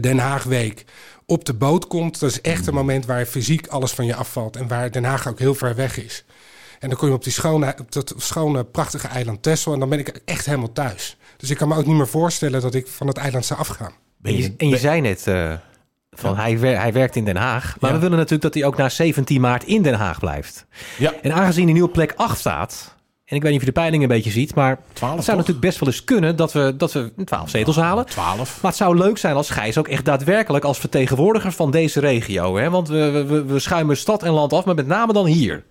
Den 0.00 0.18
Haag 0.18 0.42
week 0.42 0.84
op 1.26 1.44
de 1.44 1.54
boot 1.54 1.86
komt, 1.86 2.20
dat 2.20 2.30
is 2.30 2.40
echt 2.40 2.66
een 2.66 2.74
moment 2.74 3.06
waar 3.06 3.26
fysiek 3.26 3.66
alles 3.66 3.92
van 3.92 4.06
je 4.06 4.14
afvalt. 4.14 4.56
en 4.56 4.68
waar 4.68 4.90
Den 4.90 5.04
Haag 5.04 5.28
ook 5.28 5.38
heel 5.38 5.54
ver 5.54 5.74
weg 5.74 5.96
is. 5.96 6.24
En 6.78 6.88
dan 6.88 6.98
kom 6.98 7.08
je 7.08 7.14
op 7.14 7.24
die 7.24 7.32
schone, 7.32 7.74
op 7.80 7.92
dat 7.92 8.14
schone, 8.16 8.64
prachtige 8.64 9.08
eiland 9.08 9.42
Texel. 9.42 9.72
En 9.72 9.78
dan 9.78 9.88
ben 9.88 9.98
ik 9.98 10.20
echt 10.24 10.46
helemaal 10.46 10.72
thuis. 10.72 11.16
Dus 11.40 11.50
ik 11.50 11.56
kan 11.56 11.68
me 11.68 11.76
ook 11.76 11.86
niet 11.86 11.96
meer 11.96 12.08
voorstellen 12.08 12.60
dat 12.60 12.74
ik 12.74 12.86
van 12.86 13.06
het 13.06 13.16
eiland 13.16 13.44
zou 13.44 13.60
afgaan. 13.60 13.92
En 14.22 14.36
je, 14.36 14.54
en 14.56 14.68
je 14.68 14.78
zei 14.78 15.00
net 15.00 15.26
uh, 15.28 15.52
van 16.10 16.34
ja. 16.34 16.40
hij, 16.40 16.74
hij 16.74 16.92
werkt 16.92 17.16
in 17.16 17.24
Den 17.24 17.36
Haag. 17.36 17.76
Maar 17.80 17.90
ja. 17.90 17.96
we 17.96 18.02
willen 18.02 18.16
natuurlijk 18.16 18.42
dat 18.42 18.54
hij 18.54 18.64
ook 18.64 18.76
na 18.76 18.88
17 18.88 19.40
maart 19.40 19.64
in 19.64 19.82
Den 19.82 19.94
Haag 19.94 20.18
blijft. 20.18 20.66
Ja. 20.98 21.14
En 21.22 21.32
aangezien 21.32 21.64
hij 21.64 21.72
nu 21.72 21.82
op 21.82 21.92
plek 21.92 22.12
8 22.16 22.38
staat. 22.38 22.98
En 23.24 23.36
ik 23.36 23.42
weet 23.42 23.50
niet 23.52 23.60
of 23.60 23.66
je 23.66 23.72
de 23.72 23.80
peiling 23.80 24.02
een 24.02 24.08
beetje 24.08 24.30
ziet, 24.30 24.54
maar 24.54 24.78
12, 24.92 25.16
het 25.16 25.24
zou 25.24 25.24
toch? 25.24 25.36
natuurlijk 25.36 25.60
best 25.60 25.78
wel 25.78 25.88
eens 25.88 26.04
kunnen 26.04 26.36
dat 26.36 26.52
we, 26.52 26.74
dat 26.76 26.92
we 26.92 27.12
12 27.24 27.50
zetels 27.50 27.76
halen. 27.76 28.06
12. 28.06 28.62
Maar 28.62 28.70
het 28.70 28.80
zou 28.80 28.96
leuk 28.96 29.18
zijn 29.18 29.34
als 29.34 29.50
Gijs 29.50 29.78
ook 29.78 29.88
echt 29.88 30.04
daadwerkelijk 30.04 30.64
als 30.64 30.78
vertegenwoordiger 30.78 31.52
van 31.52 31.70
deze 31.70 32.00
regio. 32.00 32.56
Hè? 32.56 32.70
Want 32.70 32.88
we, 32.88 33.24
we, 33.28 33.44
we 33.44 33.58
schuimen 33.58 33.96
stad 33.96 34.22
en 34.22 34.32
land 34.32 34.52
af, 34.52 34.64
maar 34.64 34.74
met 34.74 34.86
name 34.86 35.12
dan 35.12 35.26
hier. 35.26 35.64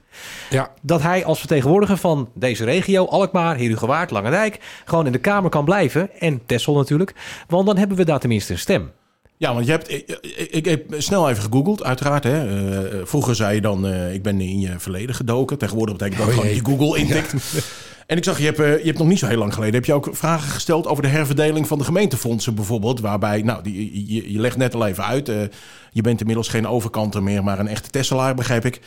Ja. 0.50 0.72
Dat 0.82 1.02
hij 1.02 1.26
als 1.26 1.40
vertegenwoordiger 1.40 1.98
van 1.98 2.30
deze 2.34 2.64
regio, 2.64 3.06
Alkmaar, 3.06 3.58
Herugewaard, 3.58 4.12
Langendijk, 4.12 4.60
gewoon 4.86 5.06
in 5.06 5.12
de 5.12 5.18
Kamer 5.18 5.50
kan 5.50 5.66
blijven. 5.66 6.20
En 6.20 6.42
Tessel 6.46 6.76
natuurlijk. 6.76 7.14
Want 7.48 7.66
dan 7.66 7.78
hebben 7.78 7.98
we 7.98 8.06
daar 8.06 8.20
tenminste 8.20 8.54
een 8.54 8.60
stem. 8.60 8.92
Ja, 9.40 9.54
want 9.54 9.66
je 9.66 9.72
hebt, 9.72 9.92
ik, 9.92 10.20
ik, 10.52 10.66
heb 10.66 10.94
snel 10.98 11.30
even 11.30 11.44
gegoogeld, 11.44 11.84
uiteraard. 11.84 12.24
Hè. 12.24 12.48
Uh, 12.48 13.02
vroeger 13.04 13.36
zei 13.36 13.56
je 13.56 13.62
dan, 13.62 13.86
uh, 13.86 14.14
ik 14.14 14.24
ben 14.24 14.42
in 14.42 14.60
je 14.60 14.80
verleden 14.80 15.16
gedoken. 15.16 15.58
Tegenwoordig 15.58 15.98
betekent 15.98 16.20
dat 16.20 16.30
oh, 16.30 16.34
gewoon 16.34 16.56
je 16.56 16.66
Google 16.66 16.98
intikt. 17.04 17.32
Ja. 17.52 17.60
En 18.06 18.18
ik 18.18 18.24
zag, 18.24 18.38
je 18.38 18.46
hebt, 18.46 18.60
uh, 18.60 18.78
je 18.78 18.86
hebt 18.86 18.98
nog 18.98 19.08
niet 19.08 19.20
zo 19.20 19.28
heel 19.28 19.38
lang 19.38 19.54
geleden... 19.54 19.76
heb 19.76 19.86
je 19.86 19.94
ook 19.94 20.10
vragen 20.12 20.50
gesteld 20.50 20.88
over 20.88 21.04
de 21.04 21.10
herverdeling 21.10 21.68
van 21.68 21.78
de 21.78 21.84
gemeentefondsen 21.84 22.56
bijvoorbeeld. 22.56 23.00
Waarbij, 23.00 23.42
nou, 23.42 23.64
die, 23.64 24.14
je, 24.14 24.32
je 24.32 24.40
legt 24.40 24.58
net 24.58 24.76
al 24.76 24.88
even 24.88 25.06
uit... 25.06 25.28
je 25.92 26.02
bent 26.02 26.20
inmiddels 26.20 26.48
geen 26.48 26.68
overkanter 26.68 27.24
meer, 27.24 27.44
maar 27.44 27.60
een 27.60 27.68
echte 27.68 27.90
Tesselaar, 27.90 28.36
begrijp 28.36 28.66
ik. 28.66 28.80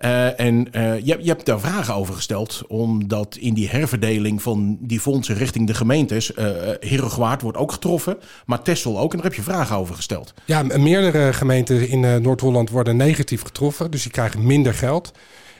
Uh, 0.00 0.40
en 0.40 0.68
uh, 0.72 0.98
je, 1.04 1.22
hebt 1.24 1.46
daar 1.46 1.60
vragen 1.60 1.94
over 1.94 2.14
gesteld, 2.14 2.62
omdat 2.68 3.36
in 3.36 3.54
die 3.54 3.68
herverdeling 3.68 4.42
van 4.42 4.78
die 4.80 5.00
fondsen 5.00 5.34
richting 5.34 5.66
de 5.66 5.74
gemeentes, 5.74 6.32
uh, 6.36 7.38
wordt 7.40 7.58
ook 7.58 7.72
getroffen, 7.72 8.16
maar 8.46 8.62
Tessel 8.62 8.98
ook. 8.98 9.10
En 9.10 9.16
daar 9.16 9.26
heb 9.26 9.36
je 9.36 9.42
vragen 9.42 9.76
over 9.76 9.94
gesteld. 9.94 10.34
Ja, 10.44 10.62
meerdere 10.62 11.32
gemeenten 11.32 11.88
in 11.88 12.22
Noord-Holland 12.22 12.70
worden 12.70 12.96
negatief 12.96 13.42
getroffen, 13.42 13.90
dus 13.90 14.02
die 14.02 14.12
krijgen 14.12 14.46
minder 14.46 14.74
geld. 14.74 15.12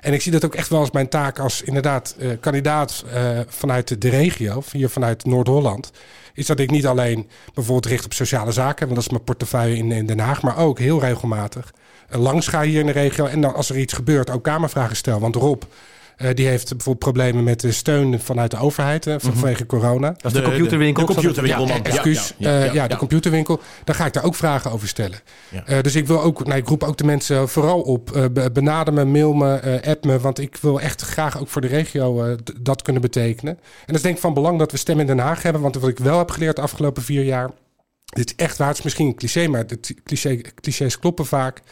En 0.05 0.13
ik 0.13 0.23
zie 0.23 0.33
dat 0.33 0.45
ook 0.45 0.55
echt 0.55 0.69
wel 0.69 0.81
als 0.81 0.91
mijn 0.91 1.09
taak 1.09 1.39
als 1.39 1.63
inderdaad 1.63 2.17
kandidaat 2.41 3.05
vanuit 3.49 4.01
de 4.01 4.09
regio, 4.09 4.63
hier 4.73 4.89
vanuit 4.89 5.25
Noord-Holland 5.25 5.91
is 6.35 6.47
dat 6.47 6.61
ik 6.61 6.71
niet 6.71 6.87
alleen 6.87 7.29
bijvoorbeeld 7.55 7.87
richt 7.87 8.05
op 8.05 8.13
sociale 8.13 8.53
zaken, 8.53 8.83
want 8.83 8.95
dat 8.95 9.05
is 9.05 9.11
mijn 9.11 9.25
portefeuille 9.25 9.77
in, 9.77 9.93
in 9.93 10.07
Den 10.07 10.19
Haag, 10.19 10.43
maar 10.43 10.59
ook 10.59 10.79
heel 10.79 11.01
regelmatig 11.01 11.73
langs 12.09 12.49
ga 12.49 12.63
hier 12.63 12.81
in 12.81 12.87
de 12.87 12.93
regio. 12.93 13.27
En 13.27 13.41
dan 13.41 13.55
als 13.55 13.71
er 13.71 13.79
iets 13.79 13.93
gebeurt, 13.93 14.31
ook 14.31 14.43
kamervragen 14.43 14.97
stel. 14.97 15.21
Want 15.21 15.37
Rob, 15.37 15.63
uh, 16.19 16.29
die 16.35 16.47
heeft 16.47 16.69
bijvoorbeeld 16.69 16.99
problemen 16.99 17.45
met 17.45 17.61
de 17.61 17.73
steun 17.73 18.21
vanuit 18.21 18.51
de 18.51 18.57
overheid 18.57 19.07
uh, 19.07 19.15
vanwege 19.19 19.47
mm 19.47 19.55
-hmm. 19.57 19.81
corona. 19.81 20.09
Dat 20.09 20.25
is 20.25 20.33
de, 20.33 20.39
de 20.39 20.45
computerwinkel. 20.45 21.07
De, 21.07 21.09
de 21.09 21.21
computerwinkel. 21.21 21.67
Ja, 21.67 21.83
excuus. 21.83 22.35
Ja, 22.37 22.59
ja, 22.59 22.67
uh, 22.67 22.75
ja, 22.75 22.89
de 22.89 22.97
computerwinkel. 22.97 23.61
Daar 23.85 23.95
ga 23.95 24.07
ik 24.07 24.13
daar 24.13 24.25
ook 24.25 24.35
vragen 24.35 24.71
over 24.71 24.89
stellen. 24.89 25.19
dus 25.83 25.95
ik 25.95 26.07
wil 26.07 26.23
ook, 26.23 26.47
nou, 26.47 26.59
ik 26.59 26.69
roep 26.69 26.83
ook 26.83 26.97
de 26.97 27.05
mensen 27.05 27.49
vooral 27.49 27.81
op. 27.81 28.31
benader 28.53 28.95
me, 28.95 29.05
mail 29.05 29.33
me, 29.33 29.81
app 29.87 30.05
me. 30.05 30.19
Want 30.19 30.39
ik 30.39 30.57
wil 30.57 30.81
echt 30.81 31.03
graag 31.03 31.41
ook 31.41 31.49
voor 31.49 31.61
de 31.61 31.67
regio 31.67 32.37
dat 32.61 32.83
kunnen 32.83 33.03
betekenen. 33.03 33.53
En 33.55 33.87
dat 33.87 33.97
is 33.97 34.03
denk 34.03 34.15
ik 34.15 34.21
van 34.21 34.35
belang 34.35 34.59
dat 34.59 34.71
we 34.71 34.77
stem 34.77 35.01
in 35.01 35.07
Den 35.07 35.19
Haag 35.19 35.43
hebben. 35.43 35.63
Want 35.63 35.75
wat 35.75 35.91
ik 35.91 35.99
wel 35.99 36.19
heb 36.19 36.31
geleerd 36.31 36.57
de 36.57 36.63
afgelopen 36.63 37.03
vier 37.03 37.25
jaar. 37.25 37.51
Dit 38.05 38.29
is 38.31 38.45
echt 38.45 38.57
waar. 38.57 38.69
Het 38.69 38.79
is 38.79 38.85
misschien 38.85 39.07
een 39.07 39.15
cliché, 39.15 39.49
maar 39.49 39.67
de 39.67 39.79
cliché, 40.05 40.41
clichés 40.61 40.99
kloppen 40.99 41.27
vaak 41.27 41.63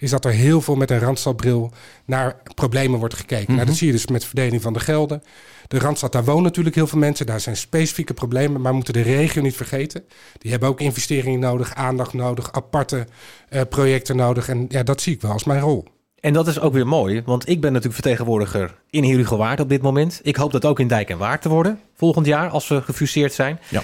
is 0.00 0.10
dat 0.10 0.24
er 0.24 0.30
heel 0.30 0.60
veel 0.60 0.76
met 0.76 0.90
een 0.90 0.98
randstadbril 0.98 1.72
naar 2.04 2.36
problemen 2.54 2.98
wordt 2.98 3.14
gekeken. 3.14 3.40
Mm 3.40 3.46
-hmm. 3.46 3.54
nou, 3.54 3.66
dat 3.66 3.76
zie 3.76 3.86
je 3.86 3.92
dus 3.92 4.06
met 4.06 4.24
verdeling 4.24 4.62
van 4.62 4.72
de 4.72 4.80
gelden. 4.80 5.22
De 5.68 5.78
Randstad, 5.78 6.12
daar 6.12 6.24
wonen 6.24 6.42
natuurlijk 6.42 6.74
heel 6.74 6.86
veel 6.86 6.98
mensen. 6.98 7.26
Daar 7.26 7.40
zijn 7.40 7.56
specifieke 7.56 8.14
problemen, 8.14 8.60
maar 8.60 8.70
we 8.70 8.76
moeten 8.76 8.92
de 8.92 9.02
regio 9.02 9.42
niet 9.42 9.56
vergeten. 9.56 10.04
Die 10.38 10.50
hebben 10.50 10.68
ook 10.68 10.80
investeringen 10.80 11.40
nodig, 11.40 11.74
aandacht 11.74 12.12
nodig, 12.12 12.52
aparte 12.52 13.06
uh, 13.50 13.60
projecten 13.68 14.16
nodig. 14.16 14.48
En 14.48 14.66
ja, 14.68 14.82
dat 14.82 15.00
zie 15.00 15.14
ik 15.14 15.20
wel 15.20 15.32
als 15.32 15.44
mijn 15.44 15.60
rol. 15.60 15.84
En 16.20 16.32
dat 16.32 16.46
is 16.46 16.60
ook 16.60 16.72
weer 16.72 16.86
mooi, 16.86 17.22
want 17.24 17.48
ik 17.48 17.60
ben 17.60 17.72
natuurlijk 17.72 18.02
vertegenwoordiger 18.02 18.74
in 18.90 19.04
Herugewaard 19.04 19.60
op 19.60 19.68
dit 19.68 19.82
moment. 19.82 20.20
Ik 20.22 20.36
hoop 20.36 20.52
dat 20.52 20.64
ook 20.64 20.80
in 20.80 20.88
Dijk 20.88 21.10
en 21.10 21.18
Waard 21.18 21.42
te 21.42 21.48
worden 21.48 21.80
volgend 21.94 22.26
jaar 22.26 22.48
als 22.48 22.68
we 22.68 22.82
gefuseerd 22.82 23.32
zijn. 23.32 23.58
Ja. 23.68 23.82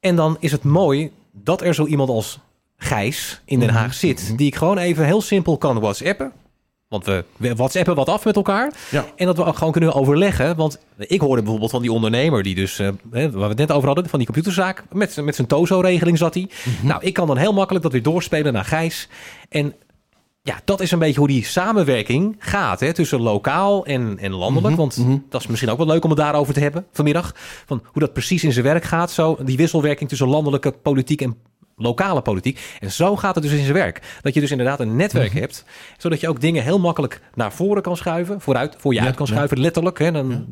En 0.00 0.16
dan 0.16 0.36
is 0.40 0.52
het 0.52 0.62
mooi 0.62 1.10
dat 1.32 1.62
er 1.62 1.74
zo 1.74 1.86
iemand 1.86 2.08
als 2.08 2.40
Gijs 2.78 3.40
in 3.44 3.60
Den 3.60 3.68
Haag 3.68 3.86
mhm. 3.86 3.96
zit, 3.96 4.22
mhm. 4.28 4.36
die 4.36 4.46
ik 4.46 4.54
gewoon 4.54 4.78
even 4.78 5.04
heel 5.04 5.22
simpel 5.22 5.58
kan 5.58 5.80
WhatsAppen. 5.80 6.32
Want 6.88 7.04
we, 7.04 7.24
whatsappen 7.36 7.94
wat 7.94 8.08
af 8.08 8.24
met 8.24 8.36
elkaar. 8.36 8.72
Ja. 8.90 9.04
En 9.16 9.26
dat 9.26 9.36
we 9.36 9.44
ook 9.44 9.56
gewoon 9.56 9.72
kunnen 9.72 9.94
overleggen. 9.94 10.56
Want 10.56 10.78
ik 10.96 11.20
hoorde 11.20 11.42
bijvoorbeeld 11.42 11.70
van 11.70 11.82
die 11.82 11.92
ondernemer 11.92 12.42
die 12.42 12.54
dus, 12.54 12.80
uh, 12.80 12.88
waar 13.10 13.30
we 13.30 13.40
het 13.40 13.58
net 13.58 13.72
over 13.72 13.86
hadden, 13.86 14.08
van 14.08 14.18
die 14.18 14.26
computerzaak. 14.26 14.84
Met, 14.92 15.16
met 15.24 15.34
zijn 15.34 15.46
TOZO-regeling 15.46 16.18
zat 16.18 16.34
hij. 16.34 16.42
Mm 16.42 16.72
-hmm. 16.78 16.88
Nou, 16.88 17.04
ik 17.04 17.12
kan 17.12 17.26
dan 17.26 17.36
heel 17.36 17.52
makkelijk 17.52 17.82
dat 17.82 17.92
weer 17.92 18.02
doorspelen 18.02 18.52
naar 18.52 18.64
Gijs. 18.64 19.08
En 19.48 19.74
ja, 20.42 20.60
dat 20.64 20.80
is 20.80 20.90
een 20.90 20.98
beetje 20.98 21.18
hoe 21.18 21.28
die 21.28 21.44
samenwerking 21.44 22.36
gaat 22.38 22.80
hè, 22.80 22.92
tussen 22.92 23.20
lokaal 23.20 23.84
en, 23.84 24.18
en 24.18 24.32
landelijk. 24.32 24.76
Mhm, 24.76 24.80
want 24.80 25.04
dat 25.28 25.40
is 25.40 25.46
misschien 25.46 25.70
ook 25.70 25.78
wel 25.78 25.86
leuk 25.86 26.04
om 26.04 26.10
het 26.10 26.18
daarover 26.18 26.54
te 26.54 26.60
hebben 26.60 26.86
vanmiddag. 26.92 27.34
Van 27.66 27.82
hoe 27.84 28.02
dat 28.02 28.12
precies 28.12 28.44
in 28.44 28.52
zijn 28.52 28.64
werk 28.64 28.84
gaat. 28.84 29.10
Zo, 29.10 29.38
die 29.44 29.56
wisselwerking 29.56 30.08
tussen 30.08 30.28
landelijke 30.28 30.70
politiek 30.70 31.20
en 31.22 31.36
lokale 31.78 32.20
politiek. 32.20 32.76
En 32.80 32.92
zo 32.92 33.16
gaat 33.16 33.34
het 33.34 33.44
dus 33.44 33.52
in 33.52 33.62
zijn 33.62 33.72
werk. 33.72 34.18
Dat 34.22 34.34
je 34.34 34.40
dus 34.40 34.50
inderdaad 34.50 34.80
een 34.80 34.96
netwerk 34.96 35.30
Mhm. 35.32 35.38
hebt, 35.40 35.64
zodat 35.98 36.20
je 36.20 36.28
ook 36.28 36.40
dingen 36.40 36.62
heel 36.62 36.78
makkelijk 36.78 37.20
naar 37.34 37.52
voren 37.52 37.82
kan 37.82 37.96
schuiven, 37.96 38.40
vooruit, 38.40 38.74
voor 38.78 38.92
je 38.92 39.00
Ja, 39.00 39.06
uit 39.06 39.14
kan 39.16 39.26
ja. 39.26 39.32
schuiven, 39.32 39.60
letterlijk. 39.60 39.98
Hè, 39.98 40.12
dan 40.12 40.46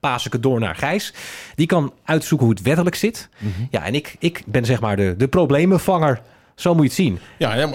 paas 0.00 0.26
ik 0.26 0.32
het 0.32 0.42
door 0.42 0.60
naar 0.60 0.74
Gijs. 0.74 1.14
Die 1.54 1.66
kan 1.66 1.92
uitzoeken 2.04 2.46
hoe 2.46 2.56
het 2.56 2.64
wettelijk 2.64 2.96
zit. 2.96 3.28
Mhm. 3.38 3.50
Ja, 3.70 3.84
en 3.84 3.94
ik, 3.94 4.16
ik 4.18 4.42
ben 4.46 4.64
zeg 4.64 4.80
maar 4.80 4.96
de, 4.96 5.14
de 5.18 5.28
probleemvanger. 5.28 6.20
Zo 6.54 6.74
moet 6.74 6.82
je 6.82 6.88
het 6.88 6.96
zien. 6.96 7.18
Ja, 7.38 7.68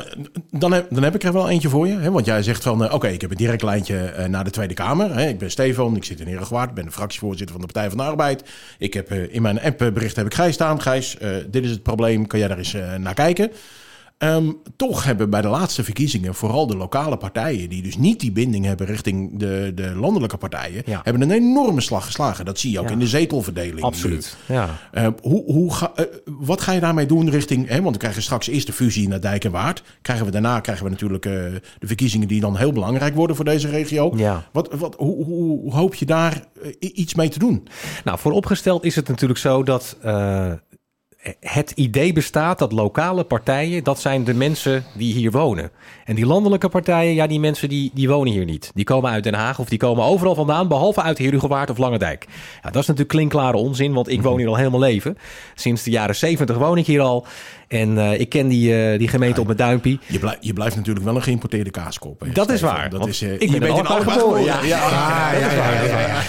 dan, 0.51 0.71
heb, 0.71 0.87
dan 0.89 1.03
heb 1.03 1.15
ik 1.15 1.23
er 1.23 1.33
wel 1.33 1.49
eentje 1.49 1.69
voor 1.69 1.87
je. 1.87 1.97
Hè? 1.97 2.11
Want 2.11 2.25
jij 2.25 2.43
zegt 2.43 2.63
van, 2.63 2.83
eh, 2.83 2.93
oké, 2.93 3.07
ik 3.07 3.21
heb 3.21 3.31
een 3.31 3.37
direct 3.37 3.61
lijntje 3.61 3.97
eh, 3.97 4.25
naar 4.25 4.43
de 4.43 4.49
Tweede 4.49 4.73
Kamer. 4.73 5.15
Hè? 5.15 5.27
Ik 5.27 5.37
ben 5.37 5.51
Stefan, 5.51 5.95
ik 5.95 6.03
zit 6.03 6.19
in 6.19 6.27
Herengewaard, 6.27 6.73
ben 6.73 6.85
de 6.85 6.91
fractievoorzitter 6.91 7.55
van 7.55 7.65
de 7.65 7.73
Partij 7.73 7.89
van 7.89 7.97
de 7.97 8.03
Arbeid. 8.03 8.43
Ik 8.77 8.93
heb 8.93 9.11
eh, 9.11 9.33
in 9.33 9.41
mijn 9.41 9.61
appbericht 9.61 10.15
heb 10.15 10.25
ik 10.25 10.33
Gijs 10.33 10.53
staan. 10.53 10.81
Gijs, 10.81 11.17
dit 11.47 11.63
is 11.63 11.69
het 11.69 11.83
probleem, 11.83 12.27
kan 12.27 12.39
jij 12.39 12.47
daar 12.47 12.57
eens 12.57 12.75
naar 12.97 13.13
kijken? 13.13 13.51
Ehm, 14.17 14.51
toch 14.75 15.03
hebben 15.03 15.29
bij 15.29 15.41
de 15.41 15.47
laatste 15.47 15.83
verkiezingen 15.83 16.35
vooral 16.35 16.67
de 16.67 16.77
lokale 16.77 17.17
partijen, 17.17 17.69
die 17.69 17.81
dus 17.81 17.97
niet 17.97 18.19
die 18.19 18.31
binding 18.31 18.65
hebben 18.65 18.87
richting 18.87 19.39
de, 19.39 19.71
de 19.75 19.95
landelijke 19.95 20.37
partijen, 20.37 20.81
Ja. 20.85 20.99
hebben 21.03 21.21
een 21.21 21.31
enorme 21.31 21.81
slag 21.81 22.05
geslagen. 22.05 22.45
Dat 22.45 22.59
zie 22.59 22.71
je 22.71 22.79
ook 22.79 22.85
Ja. 22.85 22.91
in 22.91 22.99
de 22.99 23.07
zetelverdeling. 23.07 23.81
Absoluut. 23.81 24.37
Ja. 24.45 24.69
Eh, 24.91 25.07
hoe, 25.21 25.43
hoe 25.51 25.73
ga, 25.73 25.91
eh, 25.95 26.05
wat 26.25 26.61
ga 26.61 26.71
je 26.71 26.79
daarmee 26.79 27.05
doen 27.05 27.29
richting... 27.29 27.67
Hè, 27.69 27.81
want 27.81 27.93
we 27.93 28.01
krijgen 28.01 28.21
straks 28.21 28.47
eerst 28.47 28.67
de 28.67 28.73
fusie 28.73 29.07
naar 29.07 29.21
Dijk 29.21 29.43
en 29.43 29.51
Waard. 29.51 29.83
Krijgen 30.01 30.25
we, 30.25 30.31
daarna 30.31 30.59
krijgen 30.59 30.83
we 30.83 30.89
natuurlijk 30.89 31.25
eh, 31.25 31.31
de 31.79 31.87
verkiezingen... 31.87 32.27
die 32.27 32.39
dan 32.41 32.57
heel 32.57 32.71
belangrijk 32.71 33.15
worden 33.15 33.35
voor 33.35 33.45
deze 33.45 33.69
regio. 33.69 34.13
Ja. 34.15 34.47
Wat, 34.51 34.73
wat, 34.73 34.95
hoe, 34.97 35.23
hoe, 35.25 35.59
hoe 35.59 35.73
hoop 35.73 35.95
je 35.95 36.05
daar 36.05 36.43
eh, 36.63 36.71
iets 36.79 37.15
mee 37.15 37.29
te 37.29 37.39
doen? 37.39 37.67
Nou, 38.03 38.19
vooropgesteld 38.19 38.83
is 38.85 38.95
het 38.95 39.07
natuurlijk 39.07 39.39
zo 39.39 39.63
dat 39.63 39.97
het 41.39 41.71
idee 41.71 42.13
bestaat 42.13 42.59
dat 42.59 42.71
lokale 42.71 43.23
partijen, 43.23 43.83
dat 43.83 43.99
zijn 43.99 44.23
de 44.23 44.33
mensen 44.33 44.83
die 44.97 45.13
hier 45.13 45.31
wonen. 45.31 45.71
En 46.05 46.15
die 46.15 46.25
landelijke 46.25 46.69
partijen, 46.69 47.13
ja, 47.13 47.27
die 47.27 47.39
mensen 47.39 47.69
die, 47.69 47.91
die 47.93 48.09
wonen 48.09 48.33
hier 48.33 48.45
niet. 48.45 48.71
Die 48.73 48.85
komen 48.85 49.11
uit 49.11 49.23
Den 49.23 49.33
Haag 49.33 49.59
of 49.59 49.69
die 49.69 49.77
komen 49.77 50.03
overal 50.03 50.35
vandaan, 50.35 50.67
behalve 50.67 51.01
uit 51.01 51.17
Herugewaard 51.17 51.69
of 51.69 51.77
Langendijk. 51.77 52.25
Ja, 52.63 52.69
dat 52.69 52.81
is 52.81 52.87
natuurlijk 52.87 53.09
klinkklare 53.09 53.57
onzin, 53.57 53.93
want 53.93 54.09
ik 54.09 54.21
woon 54.21 54.37
hier 54.37 54.47
al 54.47 54.55
helemaal 54.55 54.79
leven. 54.79 55.17
Sinds 55.55 55.83
de 55.83 55.91
jaren 55.91 56.15
zeventig 56.15 56.57
woon 56.57 56.77
ik 56.77 56.85
hier 56.85 57.01
al. 57.01 57.25
En 57.67 57.97
eh, 57.97 58.19
ik 58.19 58.29
ken 58.29 58.47
die, 58.47 58.83
eh, 58.83 58.99
die 58.99 59.07
gemeente 59.07 59.39
op 59.39 59.45
mijn 59.45 59.57
duimpje. 59.57 59.99
Je, 60.05 60.19
blijft 60.19 60.37
je 60.41 60.53
blijft 60.53 60.75
natuurlijk 60.75 61.05
wel 61.05 61.15
een 61.15 61.23
geïmporteerde 61.23 61.69
kaaskop. 61.69 62.19
hè, 62.19 62.31
Dat 62.31 62.49
is 62.49 62.61
waar, 62.61 62.89
Dat 62.89 63.07
is, 63.07 63.21
eh, 63.21 63.33
ik 63.33 63.51
ben 63.51 63.61
in 63.61 63.71
Alkmaar 63.71 64.01
geboren. 64.01 64.43
ja, 64.51 64.63
ja, 64.63 65.31
ja. 65.31 66.21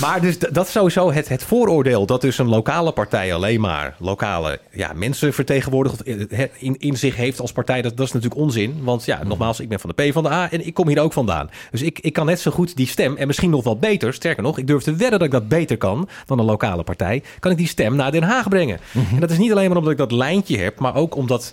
Maar 0.00 0.20
dus 0.20 0.38
dat 0.38 0.66
is 0.66 0.72
sowieso 0.72 1.12
het, 1.12 1.28
het 1.28 1.44
vooroordeel 1.44 2.06
dat 2.06 2.20
dus 2.20 2.38
een 2.38 2.48
lokale 2.48 2.92
partij 2.92 3.34
alleen 3.34 3.60
maar 3.60 3.96
lokale 3.98 4.60
ja, 4.70 4.92
mensen 4.94 5.32
vertegenwoordigt 5.34 6.00
of 6.00 6.06
in, 6.06 6.28
in, 6.58 6.78
in 6.78 6.96
zich 6.96 7.16
heeft 7.16 7.40
als 7.40 7.52
partij. 7.52 7.82
Dat, 7.82 7.96
dat 7.96 8.06
is 8.06 8.12
natuurlijk 8.12 8.40
onzin. 8.40 8.80
Want 8.82 9.04
ja, 9.04 9.24
nogmaals, 9.24 9.60
ik 9.60 9.68
ben 9.68 9.80
van 9.80 9.92
de 9.94 10.08
P 10.08 10.12
van 10.12 10.22
de 10.22 10.30
A 10.30 10.50
en 10.50 10.66
ik 10.66 10.74
kom 10.74 10.88
hier 10.88 11.00
ook 11.00 11.12
vandaan. 11.12 11.50
Dus 11.70 11.82
ik, 11.82 11.98
ik 11.98 12.12
kan 12.12 12.26
net 12.26 12.40
zo 12.40 12.50
goed 12.50 12.76
die 12.76 12.86
stem 12.86 13.16
en 13.16 13.26
misschien 13.26 13.50
nog 13.50 13.64
wel 13.64 13.78
beter, 13.78 14.14
sterker 14.14 14.42
nog, 14.42 14.58
ik 14.58 14.66
durf 14.66 14.82
te 14.82 14.90
wedden 14.90 15.18
dat 15.18 15.22
ik 15.22 15.30
dat 15.30 15.48
beter 15.48 15.76
kan 15.76 16.08
dan 16.26 16.38
een 16.38 16.44
lokale 16.44 16.82
partij, 16.82 17.22
kan 17.40 17.50
ik 17.50 17.56
die 17.56 17.66
stem 17.66 17.96
naar 17.96 18.12
Den 18.12 18.22
Haag 18.22 18.48
brengen. 18.48 18.80
En 19.14 19.20
dat 19.20 19.30
is 19.30 19.38
niet 19.38 19.50
alleen 19.50 19.68
maar 19.68 19.76
omdat 19.76 19.92
ik 19.92 19.98
dat 19.98 20.12
lijntje 20.12 20.58
heb, 20.58 20.78
maar 20.78 20.94
ook 20.94 21.16
omdat 21.16 21.52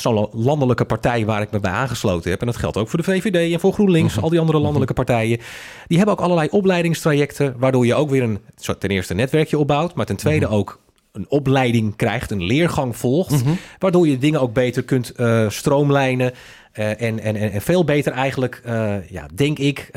zo'n 0.00 0.28
landelijke 0.32 0.84
partij 0.84 1.24
waar 1.24 1.42
ik 1.42 1.50
me 1.50 1.60
bij 1.60 1.70
aangesloten 1.70 2.30
heb. 2.30 2.40
En 2.40 2.46
dat 2.46 2.56
geldt 2.56 2.76
ook 2.76 2.88
voor 2.88 2.98
de 2.98 3.04
VVD 3.04 3.52
en 3.52 3.60
voor 3.60 3.72
GroenLinks, 3.72 4.20
al 4.20 4.28
die 4.28 4.40
andere 4.40 4.58
landelijke 4.58 4.94
partijen. 4.94 5.38
Die 5.86 5.96
hebben 5.96 6.14
ook 6.16 6.24
allerlei 6.24 6.48
opleidingstrajecten, 6.50 7.54
waardoor 7.58 7.86
je 7.86 7.94
ook 7.94 8.10
weer 8.10 8.22
een 8.22 8.38
ten 8.78 8.90
eerste 8.90 9.12
een 9.12 9.18
netwerkje 9.18 9.58
opbouwt, 9.58 9.94
maar 9.94 10.06
ten 10.06 10.16
tweede 10.16 10.48
ook 10.48 10.80
een 11.12 11.26
opleiding 11.28 11.96
krijgt, 11.96 12.30
een 12.30 12.42
leergang 12.42 12.96
volgt, 12.96 13.42
waardoor 13.78 14.08
je 14.08 14.18
dingen 14.18 14.40
ook 14.40 14.52
beter 14.52 14.82
kunt 14.82 15.10
eh, 15.10 15.48
stroomlijnen. 15.48 16.32
eh, 16.72 16.90
en, 16.90 17.20
en, 17.20 17.36
en 17.36 17.52
en 17.52 17.62
veel 17.62 17.84
beter 17.84 18.12
eigenlijk, 18.12 18.60
eh, 18.64 19.10
ja, 19.10 19.28
denk 19.34 19.58
ik, 19.58 19.88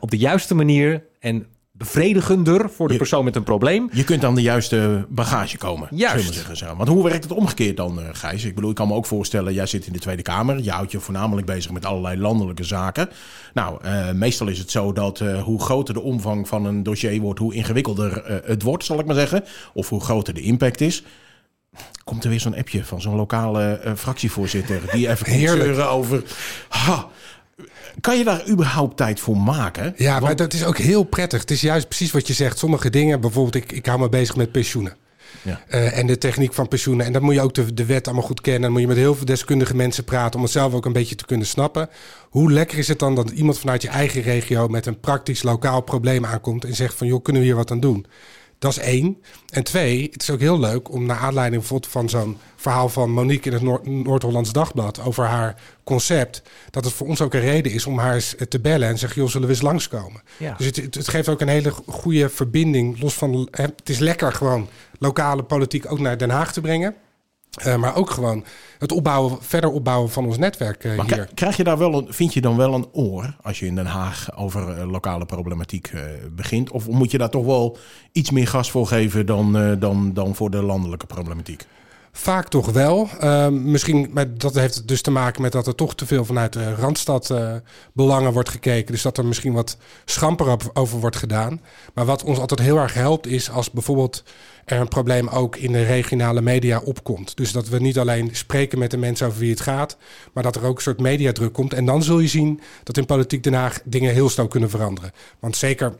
op 0.00 0.10
de 0.10 0.18
juiste 0.18 0.54
manier 0.54 1.04
en 1.20 1.46
bevredigender 1.84 2.70
voor 2.70 2.86
de 2.86 2.92
Je- 2.92 2.98
persoon 2.98 3.24
met 3.24 3.36
een 3.36 3.42
probleem. 3.42 3.88
Je 3.92 4.04
kunt 4.04 4.24
aan 4.24 4.34
de 4.34 4.42
juiste 4.42 5.06
bagage 5.08 5.56
komen. 5.58 5.88
Juist. 5.90 6.26
we 6.26 6.32
zeggen 6.32 6.56
zo. 6.56 6.76
Want 6.76 6.88
hoe 6.88 7.04
werkt 7.04 7.22
het 7.24 7.32
omgekeerd 7.32 7.76
dan, 7.76 8.00
eh, 8.00 8.08
Gijs? 8.12 8.44
Ik 8.44 8.54
bedoel, 8.54 8.70
ik 8.70 8.76
kan 8.76 8.88
me 8.88 8.94
ook 8.94 9.06
voorstellen, 9.06 9.52
jij 9.54 9.66
zit 9.66 9.86
in 9.86 9.92
de 9.92 9.98
Tweede 9.98 10.22
Kamer. 10.22 10.62
Je 10.62 10.70
houdt 10.70 10.92
je 10.92 11.00
voornamelijk 11.00 11.46
bezig 11.46 11.70
met 11.70 11.84
allerlei 11.84 12.16
landelijke 12.20 12.64
zaken. 12.64 13.08
Nou, 13.54 13.78
eh, 13.84 14.10
meestal 14.10 14.48
is 14.48 14.58
het 14.58 14.70
zo 14.70 14.92
dat 14.92 15.20
eh, 15.20 15.42
hoe 15.42 15.62
groter 15.62 15.94
de 15.94 16.00
omvang 16.00 16.48
van 16.48 16.64
een 16.64 16.82
dossier 16.82 17.20
wordt, 17.20 17.38
hoe 17.38 17.54
ingewikkelder 17.54 18.22
het 18.44 18.62
wordt, 18.62 18.84
zal 18.84 18.98
ik 18.98 19.06
maar 19.06 19.14
zeggen. 19.14 19.44
Of 19.72 19.88
hoe 19.88 20.00
groter 20.00 20.34
de 20.34 20.40
impact 20.40 20.80
is. 20.80 21.02
Komt 22.04 22.24
er 22.24 22.30
weer 22.30 22.40
zo'n 22.40 22.56
appje 22.56 22.84
van 22.84 23.00
zo'n 23.00 23.14
lokale 23.16 23.62
eh, 23.72 23.92
fractievoorzitter 23.96 24.80
die 24.92 25.08
even 25.08 25.26
komt 25.66 25.78
over. 25.80 26.22
Ha, 26.68 27.08
kan 28.00 28.18
je 28.18 28.24
daar 28.24 28.48
überhaupt 28.48 28.96
tijd 28.96 29.20
voor 29.20 29.36
maken? 29.36 29.94
Ja, 29.96 30.20
maar 30.20 30.36
dat 30.36 30.52
is 30.52 30.64
ook 30.64 30.78
heel 30.78 31.02
prettig. 31.02 31.40
Het 31.40 31.50
is 31.50 31.60
juist 31.60 31.88
precies 31.88 32.10
wat 32.10 32.26
je 32.26 32.32
zegt. 32.32 32.58
Sommige 32.58 32.90
dingen, 32.90 33.20
bijvoorbeeld, 33.20 33.54
ik, 33.54 33.72
ik 33.72 33.86
hou 33.86 34.00
me 34.00 34.08
bezig 34.08 34.36
met 34.36 34.52
pensioenen. 34.52 34.96
Ja. 35.42 35.60
Eh, 35.68 35.98
en 35.98 36.06
de 36.06 36.18
techniek 36.18 36.54
van 36.54 36.68
pensioenen. 36.68 37.06
En 37.06 37.12
dan 37.12 37.22
moet 37.22 37.34
je 37.34 37.40
ook 37.40 37.54
de, 37.54 37.74
de 37.74 37.84
wet 37.84 38.06
allemaal 38.06 38.24
goed 38.24 38.40
kennen. 38.40 38.62
Dan 38.62 38.72
moet 38.72 38.80
je 38.80 38.86
met 38.86 38.96
heel 38.96 39.14
veel 39.14 39.24
deskundige 39.24 39.76
mensen 39.76 40.04
praten 40.04 40.34
om 40.34 40.42
het 40.42 40.52
zelf 40.52 40.74
ook 40.74 40.84
een 40.84 40.92
beetje 40.92 41.14
te 41.14 41.26
kunnen 41.26 41.46
snappen. 41.46 41.88
Hoe 42.28 42.52
lekker 42.52 42.78
is 42.78 42.88
het 42.88 42.98
dan 42.98 43.14
dat 43.14 43.30
iemand 43.30 43.58
vanuit 43.58 43.82
je 43.82 43.88
eigen 43.88 44.22
regio 44.22 44.68
met 44.68 44.86
een 44.86 45.00
praktisch 45.00 45.42
lokaal 45.42 45.80
probleem 45.80 46.24
aankomt 46.24 46.64
en 46.64 46.74
zegt 46.74 46.94
van 46.94 47.06
joh, 47.06 47.22
kunnen 47.22 47.42
we 47.42 47.48
hier 47.48 47.56
wat 47.56 47.70
aan 47.70 47.80
doen? 47.80 48.06
Dat 48.60 48.70
is 48.70 48.78
één. 48.78 49.22
En 49.50 49.64
twee, 49.64 50.08
het 50.12 50.22
is 50.22 50.30
ook 50.30 50.40
heel 50.40 50.60
leuk 50.60 50.92
om 50.92 51.06
naar 51.06 51.18
aanleiding 51.18 51.66
van 51.88 52.08
zo'n 52.08 52.38
verhaal 52.56 52.88
van 52.88 53.10
Monique 53.10 53.48
in 53.48 53.52
het 53.52 53.62
Noord- 53.62 53.86
Noord-Hollands 53.86 54.52
Dagblad 54.52 55.00
over 55.04 55.24
haar 55.24 55.54
concept, 55.84 56.42
dat 56.70 56.84
het 56.84 56.92
voor 56.92 57.06
ons 57.06 57.20
ook 57.20 57.34
een 57.34 57.40
reden 57.40 57.72
is 57.72 57.86
om 57.86 57.98
haar 57.98 58.14
eens 58.14 58.34
te 58.48 58.60
bellen 58.60 58.88
en 58.88 58.98
zeggen, 58.98 59.20
joh, 59.20 59.30
zullen 59.30 59.46
we 59.46 59.52
eens 59.52 59.62
langskomen? 59.62 60.22
Ja. 60.36 60.54
Dus 60.56 60.66
het, 60.66 60.94
het, 60.94 61.08
geeft 61.08 61.28
ook 61.28 61.40
een 61.40 61.48
hele 61.48 61.70
goede 61.86 62.28
verbinding, 62.28 63.00
los 63.00 63.14
van, 63.14 63.48
het 63.50 63.88
is 63.88 63.98
lekker 63.98 64.32
gewoon 64.32 64.68
lokale 64.98 65.42
politiek 65.42 65.92
ook 65.92 65.98
naar 65.98 66.18
Den 66.18 66.30
Haag 66.30 66.52
te 66.52 66.60
brengen. 66.60 66.94
Eh, 67.50 67.76
maar 67.76 67.96
ook 67.96 68.10
gewoon 68.10 68.44
het 68.78 68.92
opbouwen, 68.92 69.38
verder 69.40 69.70
opbouwen 69.70 70.10
van 70.10 70.26
ons 70.26 70.38
netwerk 70.38 70.84
eh, 70.84 70.96
Maar 70.96 71.06
hier. 71.06 71.24
kri- 71.24 71.34
krijg 71.34 71.56
je 71.56 71.64
daar 71.64 71.78
wel 71.78 71.94
een, 71.94 72.06
vind 72.12 72.34
je 72.34 72.40
dan 72.40 72.56
wel 72.56 72.74
een 72.74 72.86
oor 72.92 73.36
als 73.42 73.58
je 73.58 73.66
in 73.66 73.74
Den 73.74 73.86
Haag 73.86 74.36
over 74.36 74.78
eh, 74.78 74.90
lokale 74.90 75.26
problematiek 75.26 75.92
begint? 76.32 76.70
Of 76.70 76.88
moet 76.88 77.10
je 77.10 77.18
daar 77.18 77.30
toch 77.30 77.44
wel 77.44 77.76
iets 78.12 78.30
meer 78.30 78.46
gas 78.48 78.70
voor 78.70 78.86
geven 78.86 79.26
dan, 79.26 79.76
dan, 79.78 80.12
dan 80.14 80.34
voor 80.34 80.50
de 80.50 80.62
landelijke 80.62 81.06
problematiek? 81.06 81.66
Vaak 82.20 82.48
toch 82.48 82.72
wel. 82.72 83.08
Ehm, 83.20 83.70
misschien, 83.70 84.10
maar 84.12 84.34
dat 84.38 84.54
heeft 84.54 84.88
dus 84.88 85.02
te 85.02 85.10
maken 85.10 85.42
met 85.42 85.52
dat 85.52 85.66
er 85.66 85.74
toch 85.74 85.94
te 85.94 86.06
veel 86.06 86.24
vanuit 86.24 86.52
de 86.52 86.74
Randstad 86.74 87.30
eh, 87.30 87.54
belangen 87.92 88.32
wordt 88.32 88.48
gekeken. 88.48 88.92
Dus 88.92 89.02
dat 89.02 89.18
er 89.18 89.24
misschien 89.24 89.52
wat 89.52 89.76
schamper 90.04 90.56
over 90.72 91.00
wordt 91.00 91.16
gedaan. 91.16 91.60
Maar 91.94 92.04
wat 92.04 92.24
ons 92.24 92.38
altijd 92.38 92.60
heel 92.60 92.76
erg 92.76 92.94
helpt 92.94 93.26
is 93.26 93.50
als 93.50 93.70
bijvoorbeeld 93.70 94.22
er 94.64 94.80
een 94.80 94.88
probleem 94.88 95.28
ook 95.28 95.56
in 95.56 95.72
de 95.72 95.82
regionale 95.82 96.40
media 96.40 96.80
opkomt. 96.84 97.36
Dus 97.36 97.52
dat 97.52 97.68
we 97.68 97.78
niet 97.78 97.98
alleen 97.98 98.28
spreken 98.32 98.78
met 98.78 98.90
de 98.90 98.96
mensen 98.96 99.26
over 99.26 99.38
wie 99.38 99.50
het 99.50 99.60
gaat, 99.60 99.96
maar 100.32 100.42
dat 100.42 100.56
er 100.56 100.64
ook 100.64 100.76
een 100.76 100.82
soort 100.82 101.00
mediadruk 101.00 101.52
komt. 101.52 101.72
En 101.72 101.84
dan 101.84 102.02
zul 102.02 102.18
je 102.18 102.28
zien 102.28 102.60
dat 102.82 102.96
in 102.96 103.06
Politiek 103.06 103.42
Den 103.42 103.54
Haag 103.54 103.80
dingen 103.84 104.12
heel 104.12 104.28
snel 104.28 104.48
kunnen 104.48 104.70
veranderen. 104.70 105.12
Want 105.38 105.56
zeker 105.56 105.96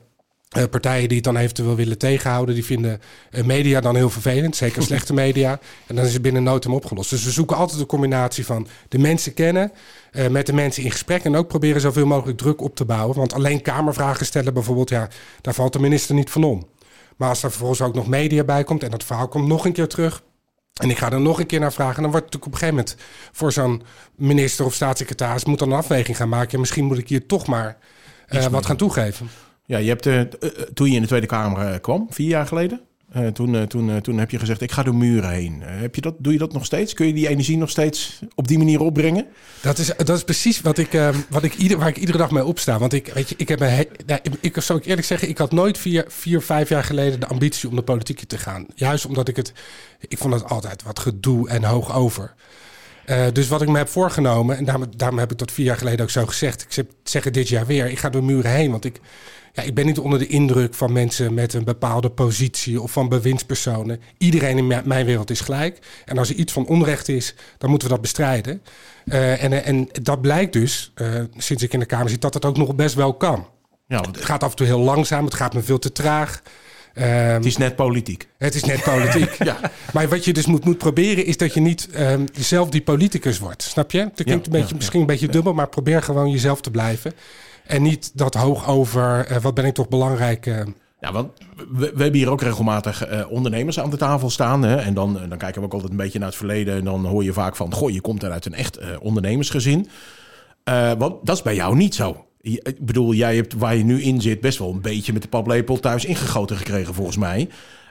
eh, 0.50 0.64
partijen 0.70 1.08
die 1.08 1.16
het 1.16 1.24
dan 1.24 1.36
eventueel 1.36 1.76
willen 1.76 1.98
tegenhouden, 1.98 2.54
die 2.54 2.64
vinden 2.64 3.00
eh, 3.30 3.44
media 3.44 3.80
dan 3.80 3.96
heel 3.96 4.10
vervelend, 4.10 4.56
zeker 4.56 4.82
slechte 4.82 5.12
media. 5.24 5.58
En 5.86 5.96
dan 5.96 6.04
is 6.04 6.12
het 6.12 6.22
binnen 6.22 6.42
no 6.42 6.58
time 6.58 6.74
opgelost. 6.74 7.10
Dus 7.10 7.24
we 7.24 7.30
zoeken 7.30 7.56
altijd 7.56 7.80
een 7.80 7.86
combinatie 7.86 8.46
van 8.46 8.66
de 8.88 8.98
mensen 8.98 9.34
kennen, 9.34 9.72
eh, 10.10 10.28
met 10.28 10.46
de 10.46 10.52
mensen 10.52 10.82
in 10.82 10.90
gesprek 10.90 11.24
en 11.24 11.36
ook 11.36 11.48
proberen 11.48 11.80
zoveel 11.80 12.06
mogelijk 12.06 12.38
druk 12.38 12.60
op 12.60 12.76
te 12.76 12.84
bouwen. 12.84 13.16
Want 13.16 13.32
alleen 13.32 13.62
kamervragen 13.62 14.26
stellen 14.26 14.54
bijvoorbeeld, 14.54 14.88
ja, 14.88 15.08
daar 15.40 15.54
valt 15.54 15.72
de 15.72 15.78
minister 15.78 16.14
niet 16.14 16.30
van 16.30 16.44
om. 16.44 16.68
Maar 17.16 17.28
als 17.28 17.42
er 17.42 17.50
vervolgens 17.50 17.80
ook 17.80 17.94
nog 17.94 18.06
media 18.06 18.44
bij 18.44 18.64
komt 18.64 18.82
en 18.82 18.90
dat 18.90 19.04
verhaal 19.04 19.28
komt 19.28 19.46
nog 19.46 19.64
een 19.64 19.72
keer 19.72 19.88
terug. 19.88 20.22
En 20.74 20.90
ik 20.90 20.98
ga 20.98 21.12
er 21.12 21.20
nog 21.20 21.40
een 21.40 21.46
keer 21.46 21.60
naar 21.60 21.72
vragen. 21.72 22.02
Dan 22.02 22.10
wordt 22.10 22.24
het 22.24 22.34
natuurlijk 22.34 22.46
op 22.46 22.52
een 22.52 22.68
gegeven 22.68 22.96
moment 22.96 23.30
voor 23.32 23.52
zo'n 23.52 23.82
minister 24.14 24.64
of 24.64 24.74
staatssecretaris 24.74 25.44
moet 25.44 25.58
dan 25.58 25.70
een 25.70 25.78
afweging 25.78 26.16
gaan 26.16 26.28
maken. 26.28 26.52
En 26.52 26.60
misschien 26.60 26.84
moet 26.84 26.98
ik 26.98 27.08
hier 27.08 27.26
toch 27.26 27.46
maar 27.46 27.78
wat 28.50 28.66
gaan 28.66 28.76
toegeven. 28.76 29.30
Ja, 29.70 29.78
je 29.78 29.88
hebt, 29.88 30.06
eh, 30.06 30.20
t- 30.20 30.38
eh, 30.38 30.48
toen 30.74 30.88
je 30.88 30.94
in 30.94 31.00
de 31.02 31.06
Tweede 31.08 31.26
Kamer 31.26 31.72
eh, 31.72 31.80
kwam, 31.80 32.06
vier 32.10 32.28
jaar 32.28 32.46
geleden, 32.46 32.80
eh, 33.12 33.26
toen, 33.26 33.54
eh, 33.54 33.62
toen, 33.62 33.90
eh, 33.90 33.96
toen 33.96 34.18
heb 34.18 34.30
je 34.30 34.38
gezegd, 34.38 34.60
ik 34.60 34.72
ga 34.72 34.82
door 34.82 34.94
muren 34.94 35.30
heen. 35.30 35.62
Eh, 35.62 35.80
heb 35.80 35.94
je 35.94 36.00
dat, 36.00 36.14
doe 36.18 36.32
je 36.32 36.38
dat 36.38 36.52
nog 36.52 36.64
steeds? 36.64 36.92
Kun 36.94 37.06
je 37.06 37.12
die 37.12 37.28
energie 37.28 37.56
nog 37.56 37.70
steeds 37.70 38.20
op 38.34 38.48
die 38.48 38.58
manier 38.58 38.80
opbrengen? 38.80 39.26
Dat 39.62 39.78
is, 39.78 39.86
dat 39.96 40.08
is 40.16 40.24
precies 40.24 40.60
wat 40.60 40.78
ik, 40.78 40.94
eh, 40.94 41.08
wat 41.28 41.42
ik 41.42 41.54
ieder, 41.54 41.78
waar 41.78 41.88
ik 41.88 41.96
iedere 41.96 42.18
dag 42.18 42.30
mee 42.30 42.44
opsta. 42.44 42.78
Want 42.78 42.92
ik, 42.92 43.10
weet 43.14 43.28
je, 43.28 43.34
ik 43.38 43.48
heb 43.48 43.60
een 43.60 43.86
nou, 44.06 44.20
ik, 44.22 44.32
ik 44.40 44.60
zou 44.60 44.78
ik 44.78 44.84
eerlijk 44.86 45.06
zeggen, 45.06 45.28
ik 45.28 45.38
had 45.38 45.52
nooit 45.52 45.78
vier, 45.78 46.04
vier, 46.08 46.42
vijf 46.42 46.68
jaar 46.68 46.84
geleden 46.84 47.20
de 47.20 47.26
ambitie 47.26 47.68
om 47.68 47.76
de 47.76 47.82
politiek 47.82 48.24
te 48.24 48.38
gaan. 48.38 48.66
Juist 48.74 49.06
omdat 49.06 49.28
ik 49.28 49.36
het, 49.36 49.52
ik 50.08 50.18
vond 50.18 50.34
het 50.34 50.44
altijd 50.44 50.82
wat 50.82 50.98
gedoe 50.98 51.48
en 51.48 51.64
hoog 51.64 51.94
over. 51.94 52.34
Uh, 53.06 53.24
dus 53.32 53.48
wat 53.48 53.62
ik 53.62 53.68
me 53.68 53.78
heb 53.78 53.88
voorgenomen, 53.88 54.56
en 54.56 54.64
daarom, 54.64 54.84
daarom, 54.96 55.18
heb 55.18 55.30
ik 55.32 55.38
dat 55.38 55.52
vier 55.52 55.66
jaar 55.66 55.76
geleden 55.76 56.00
ook 56.00 56.10
zo 56.10 56.26
gezegd. 56.26 56.62
Ik 56.62 56.72
zeg, 56.72 56.84
zeg 57.04 57.24
het 57.24 57.34
dit 57.34 57.48
jaar 57.48 57.66
weer. 57.66 57.86
Ik 57.86 57.98
ga 57.98 58.10
door 58.10 58.24
muren 58.24 58.50
heen. 58.50 58.70
Want 58.70 58.84
ik, 58.84 59.00
ja, 59.52 59.62
ik 59.62 59.74
ben 59.74 59.86
niet 59.86 59.98
onder 59.98 60.18
de 60.18 60.26
indruk 60.26 60.74
van 60.74 60.92
mensen 60.92 61.34
met 61.34 61.54
een 61.54 61.64
bepaalde 61.64 62.10
positie 62.10 62.80
of 62.80 62.92
van 62.92 63.08
bewindspersonen. 63.08 64.00
Iedereen 64.18 64.58
in 64.58 64.66
mijn 64.84 65.06
wereld 65.06 65.30
is 65.30 65.40
gelijk. 65.40 65.78
En 66.04 66.18
als 66.18 66.30
er 66.30 66.36
iets 66.36 66.52
van 66.52 66.66
onrecht 66.66 67.08
is, 67.08 67.34
dan 67.58 67.70
moeten 67.70 67.88
we 67.88 67.94
dat 67.94 68.02
bestrijden. 68.02 68.62
Uh, 69.04 69.44
en, 69.44 69.64
en 69.64 69.88
dat 70.02 70.20
blijkt 70.20 70.52
dus, 70.52 70.92
uh, 70.94 71.22
sinds 71.36 71.62
ik 71.62 71.72
in 71.72 71.78
de 71.78 71.86
Kamer 71.86 72.08
zit, 72.10 72.20
dat 72.20 72.34
het 72.34 72.44
ook 72.44 72.56
nog 72.56 72.74
best 72.74 72.94
wel 72.94 73.14
kan. 73.14 73.48
Ja, 73.86 74.00
want... 74.00 74.16
Het 74.16 74.24
gaat 74.24 74.42
af 74.42 74.50
en 74.50 74.56
toe 74.56 74.66
heel 74.66 74.80
langzaam, 74.80 75.24
het 75.24 75.34
gaat 75.34 75.54
me 75.54 75.62
veel 75.62 75.78
te 75.78 75.92
traag. 75.92 76.42
Um, 76.94 77.04
het 77.04 77.44
is 77.44 77.56
net 77.56 77.76
politiek. 77.76 78.28
Het 78.38 78.54
is 78.54 78.64
net 78.64 78.82
politiek. 78.82 79.32
ja. 79.44 79.60
Maar 79.92 80.08
wat 80.08 80.24
je 80.24 80.32
dus 80.32 80.46
moet, 80.46 80.64
moet 80.64 80.78
proberen 80.78 81.24
is 81.24 81.36
dat 81.36 81.54
je 81.54 81.60
niet 81.60 81.88
um, 81.98 82.24
zelf 82.32 82.68
die 82.68 82.82
politicus 82.82 83.38
wordt. 83.38 83.62
Snap 83.62 83.90
je? 83.90 84.10
Dat 84.14 84.26
klinkt 84.26 84.46
een 84.46 84.52
beetje, 84.52 84.74
misschien 84.74 85.00
een 85.00 85.06
beetje 85.06 85.28
dubbel, 85.28 85.54
maar 85.54 85.68
probeer 85.68 86.02
gewoon 86.02 86.30
jezelf 86.30 86.60
te 86.60 86.70
blijven. 86.70 87.12
En 87.70 87.82
niet 87.82 88.10
dat 88.14 88.34
hoog 88.34 88.68
over 88.68 89.30
uh, 89.30 89.36
wat 89.36 89.54
ben 89.54 89.64
ik 89.64 89.74
toch 89.74 89.88
belangrijk. 89.88 90.46
Uh, 90.46 90.60
ja, 91.00 91.12
want 91.12 91.30
we, 91.56 91.92
we, 91.94 92.02
hebben 92.02 92.20
hier 92.20 92.30
ook 92.30 92.42
regelmatig 92.42 93.10
uh, 93.10 93.30
ondernemers 93.30 93.80
aan 93.80 93.90
de 93.90 93.96
tafel 93.96 94.30
staan. 94.30 94.62
Hè? 94.62 94.76
En 94.76 94.94
dan, 94.94 95.18
dan 95.28 95.38
kijken 95.38 95.60
we 95.60 95.66
ook 95.66 95.72
altijd 95.72 95.90
een 95.90 95.96
beetje 95.96 96.18
naar 96.18 96.28
het 96.28 96.36
verleden. 96.36 96.74
En 96.74 96.84
dan 96.84 97.06
hoor 97.06 97.24
je 97.24 97.32
vaak 97.32 97.56
van, 97.56 97.72
goh, 97.72 97.90
je 97.90 98.00
komt 98.00 98.24
uit 98.24 98.46
een 98.46 98.54
echt 98.54 98.98
ondernemersgezin. 98.98 99.88
want 100.98 101.26
dat 101.26 101.36
is 101.36 101.42
bij 101.42 101.54
jou 101.54 101.76
niet 101.76 101.94
zo. 101.94 102.24
Ik 102.40 102.86
bedoel, 102.86 103.14
jij 103.14 103.36
hebt 103.36 103.54
waar 103.54 103.76
je 103.76 103.84
nu 103.84 104.02
in 104.02 104.20
zit 104.20 104.40
best 104.40 104.58
wel 104.58 104.72
een 104.72 104.80
beetje 104.80 105.12
met 105.12 105.22
de 105.22 105.28
paplepel 105.28 105.80
thuis 105.80 106.04
ingegoten 106.04 106.56
gekregen, 106.56 106.94
volgens 106.94 107.16
mij. 107.16 107.48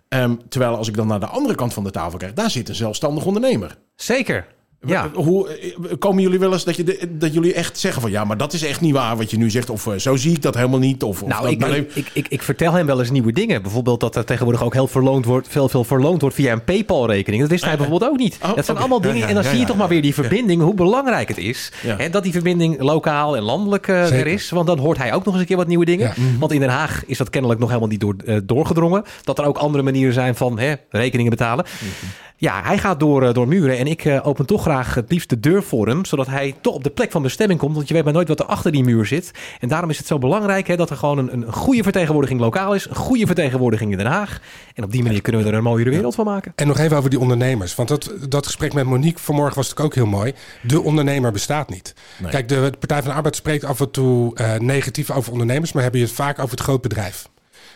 Um, 0.09 0.39
terwijl 0.49 0.75
als 0.75 0.87
ik 0.87 0.95
dan 0.95 1.07
naar 1.07 1.19
de 1.19 1.25
andere 1.25 1.55
kant 1.55 1.73
van 1.73 1.83
de 1.83 1.91
tafel 1.91 2.17
kijk, 2.17 2.35
daar 2.35 2.49
zit 2.49 2.69
een 2.69 2.75
zelfstandig 2.75 3.25
ondernemer. 3.25 3.77
Zeker. 3.95 4.47
Ja. 4.85 5.09
Hoe, 5.13 5.47
eh, 5.47 5.73
komen 5.99 6.23
jullie 6.23 6.39
wel 6.39 6.53
eens 6.53 6.63
dat, 6.63 6.75
je 6.75 7.09
dat 7.09 7.33
jullie 7.33 7.53
echt 7.53 7.77
zeggen 7.79 8.01
van 8.01 8.11
ja, 8.11 8.23
maar 8.23 8.37
dat 8.37 8.53
is 8.53 8.63
echt 8.63 8.81
niet 8.81 8.93
waar 8.93 9.17
wat 9.17 9.31
je 9.31 9.37
nu 9.37 9.49
zegt. 9.49 9.69
Of 9.69 9.85
uh, 9.85 9.93
zo 9.95 10.15
zie 10.15 10.31
ik 10.31 10.41
dat 10.41 10.55
helemaal 10.55 10.79
niet. 10.79 11.03
Of, 11.03 11.21
of 11.21 11.29
nou, 11.29 11.57
dat 11.57 11.71
ik, 11.71 11.91
ik, 11.93 12.09
ik, 12.13 12.27
ik, 12.27 12.41
vertel 12.41 12.73
hem 12.73 12.85
wel 12.85 12.99
eens 12.99 13.11
nieuwe 13.11 13.31
dingen. 13.31 13.61
Bijvoorbeeld 13.61 13.99
dat 13.99 14.15
er 14.15 14.25
tegenwoordig 14.25 14.63
ook 14.63 14.73
heel 14.73 14.87
verloond 14.87 15.25
wordt, 15.25 15.47
veel, 15.47 15.69
veel 15.69 15.83
verloond 15.83 16.21
wordt 16.21 16.35
via 16.35 16.51
een 16.51 16.63
PayPal-rekening. 16.63 17.41
Dat 17.41 17.51
wist 17.51 17.63
hij 17.63 17.77
bijvoorbeeld 17.77 18.11
ook 18.11 18.17
niet. 18.17 18.37
Oh, 18.41 18.55
dat 18.55 18.65
zijn 18.65 18.77
okay. 18.77 18.77
allemaal 18.77 19.01
dingen. 19.01 19.17
Ja, 19.17 19.23
ja, 19.23 19.29
en 19.29 19.35
dan 19.35 19.43
zie 19.43 19.59
je 19.59 19.65
toch 19.65 19.77
maar 19.77 19.87
weer 19.87 20.01
die 20.01 20.13
verbinding, 20.13 20.61
hoe 20.61 20.73
belangrijk 20.73 21.27
het 21.27 21.37
is. 21.37 21.71
Hè, 21.85 22.09
dat 22.09 22.23
die 22.23 22.31
verbinding 22.31 22.81
lokaal 22.81 23.35
en 23.35 23.43
landelijk 23.43 23.87
uh, 23.87 24.19
er 24.19 24.27
is. 24.27 24.49
Want 24.49 24.67
dan 24.67 24.77
hoort 24.77 24.97
hij 24.97 25.13
ook 25.13 25.25
nog 25.25 25.33
eens 25.33 25.41
een 25.41 25.47
keer 25.47 25.57
wat 25.57 25.67
nieuwe 25.67 25.85
dingen. 25.85 26.13
Mm-hmm. 26.15 26.39
Want 26.39 26.51
in 26.51 26.59
Den 26.59 26.69
Haag 26.69 27.05
is 27.05 27.17
dat 27.17 27.29
kennelijk 27.29 27.59
nog 27.59 27.69
helemaal 27.69 27.89
niet 27.89 27.99
door, 27.99 28.15
uh, 28.25 28.37
doorgedrongen. 28.43 29.03
Dat 29.23 29.39
er 29.39 29.45
ook 29.45 29.57
andere 29.57 29.83
manieren 29.83 30.13
zijn 30.13 30.35
van 30.35 30.59
hè, 30.59 30.73
rekeningen 30.89 31.31
betalen. 31.31 31.65
Mm-hmm. 31.65 32.09
Ja, 32.41 32.61
hij 32.63 32.77
gaat 32.77 32.99
door, 32.99 33.23
uh, 33.23 33.33
door 33.33 33.47
muren 33.47 33.77
en 33.77 33.87
ik 33.87 34.05
uh, 34.05 34.27
open 34.27 34.45
toch 34.45 34.61
graag 34.61 34.95
het 34.95 35.11
liefst 35.11 35.29
de 35.29 35.39
deur 35.39 35.63
voor 35.63 35.87
hem, 35.87 36.05
zodat 36.05 36.27
hij 36.27 36.55
toch 36.61 36.73
op 36.73 36.83
de 36.83 36.89
plek 36.89 37.11
van 37.11 37.21
bestemming 37.21 37.59
komt, 37.59 37.75
want 37.75 37.87
je 37.87 37.93
weet 37.93 38.03
maar 38.03 38.13
nooit 38.13 38.27
wat 38.27 38.39
er 38.39 38.45
achter 38.45 38.71
die 38.71 38.83
muur 38.83 39.05
zit. 39.05 39.31
En 39.59 39.67
daarom 39.67 39.89
is 39.89 39.97
het 39.97 40.07
zo 40.07 40.17
belangrijk 40.17 40.67
hè, 40.67 40.75
dat 40.75 40.89
er 40.89 40.97
gewoon 40.97 41.17
een, 41.17 41.33
een 41.33 41.53
goede 41.53 41.83
vertegenwoordiging 41.83 42.39
lokaal 42.39 42.73
is, 42.73 42.85
een 42.89 42.95
goede 42.95 43.25
vertegenwoordiging 43.25 43.91
in 43.91 43.97
Den 43.97 44.07
Haag. 44.07 44.41
En 44.75 44.83
op 44.83 44.91
die 44.91 45.03
manier 45.03 45.21
kunnen 45.21 45.43
we 45.43 45.49
er 45.49 45.53
een 45.53 45.63
mooiere 45.63 45.89
wereld 45.89 46.15
van 46.15 46.25
maken. 46.25 46.53
En 46.55 46.67
nog 46.67 46.77
even 46.77 46.97
over 46.97 47.09
die 47.09 47.19
ondernemers, 47.19 47.75
want 47.75 47.89
dat, 47.89 48.13
dat 48.29 48.45
gesprek 48.45 48.73
met 48.73 48.85
Monique 48.85 49.19
vanmorgen 49.23 49.55
was 49.55 49.69
natuurlijk 49.69 49.97
ook 49.97 50.03
heel 50.03 50.19
mooi. 50.19 50.33
De 50.61 50.81
ondernemer 50.81 51.31
bestaat 51.31 51.69
niet. 51.69 51.93
Nee. 52.17 52.31
Kijk, 52.31 52.47
de 52.47 52.71
Partij 52.79 53.01
van 53.01 53.09
de 53.09 53.15
Arbeid 53.15 53.35
spreekt 53.35 53.63
af 53.63 53.79
en 53.79 53.91
toe 53.91 54.35
uh, 54.41 54.55
negatief 54.55 55.11
over 55.11 55.31
ondernemers, 55.31 55.71
maar 55.71 55.83
hebben 55.83 56.01
je 56.01 56.05
het 56.05 56.15
vaak 56.15 56.39
over 56.39 56.51
het 56.51 56.59
grootbedrijf. 56.59 57.27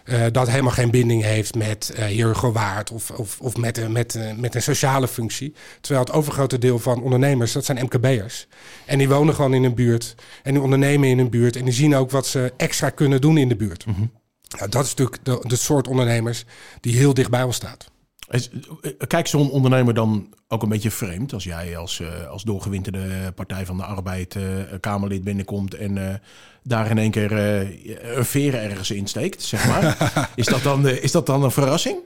Uh, 0.06 0.26
dat 0.32 0.50
helemaal 0.50 0.72
geen 0.72 0.92
binding 0.92 1.24
heeft 1.24 1.56
met 1.56 1.94
uh, 1.98 2.16
Jurgen 2.18 2.52
Waard 2.52 2.92
of, 2.92 3.12
of, 3.12 3.40
of 3.40 3.58
met, 3.58 3.78
uh, 3.78 3.88
met, 3.88 4.20
met 4.38 4.56
een 4.56 4.62
sociale 4.62 5.08
functie. 5.08 5.54
Terwijl 5.82 6.06
het 6.06 6.14
overgrote 6.14 6.58
deel 6.58 6.80
van 6.80 7.02
ondernemers, 7.02 7.52
dat 7.52 7.66
zijn 7.66 7.84
MKB'ers. 7.84 8.48
En 8.86 8.98
die 8.98 9.10
wonen 9.10 9.36
gewoon 9.36 9.54
in 9.54 9.64
een 9.64 9.76
buurt 9.76 10.16
en 10.44 10.54
die 10.54 10.62
ondernemen 10.62 11.10
in 11.10 11.20
een 11.20 11.30
buurt 11.30 11.56
en 11.56 11.66
die 11.66 11.74
zien 11.74 11.96
ook 11.96 12.12
wat 12.12 12.28
ze 12.28 12.54
extra 12.58 12.90
kunnen 12.90 13.22
doen 13.22 13.38
in 13.38 13.50
de 13.50 13.56
buurt. 13.56 13.86
Mm 13.86 13.94
-hmm. 13.94 14.12
nou, 14.58 14.70
dat 14.70 14.84
is 14.84 14.90
natuurlijk 14.90 15.26
de, 15.26 15.40
de 15.48 15.56
soort 15.56 15.88
ondernemers 15.88 16.46
die 16.80 16.98
heel 16.98 17.14
dicht 17.14 17.30
bij 17.30 17.44
ons 17.44 17.56
staat. 17.56 17.92
Kijk 19.08 19.28
zo'n 19.28 19.52
ondernemer 19.52 19.94
dan 19.94 20.34
ook 20.48 20.64
een 20.64 20.70
beetje 20.70 20.92
vreemd 20.92 21.34
als 21.34 21.44
jij 21.44 21.78
als, 21.78 22.00
uh, 22.00 22.28
als 22.30 22.44
doorgewinterde 22.44 23.32
Partij 23.36 23.66
van 23.66 23.78
de 23.78 23.84
Arbeid 23.84 24.36
uh, 24.36 24.44
Kamerlid 24.80 25.24
binnenkomt 25.24 25.74
en 25.74 25.96
uh, 25.96 26.14
daar 26.64 26.90
in 26.90 26.98
één 26.98 27.12
keer 27.12 27.32
een 27.32 28.26
veren 28.26 28.62
ergens 28.62 28.92
insteekt, 28.92 29.42
zeg 29.42 29.68
maar. 29.68 30.12
is, 30.36 30.46
dat 30.46 30.64
dan, 30.64 30.88
is 30.88 31.12
dat 31.12 31.26
dan 31.26 31.44
een 31.44 31.52
verrassing? 31.52 31.98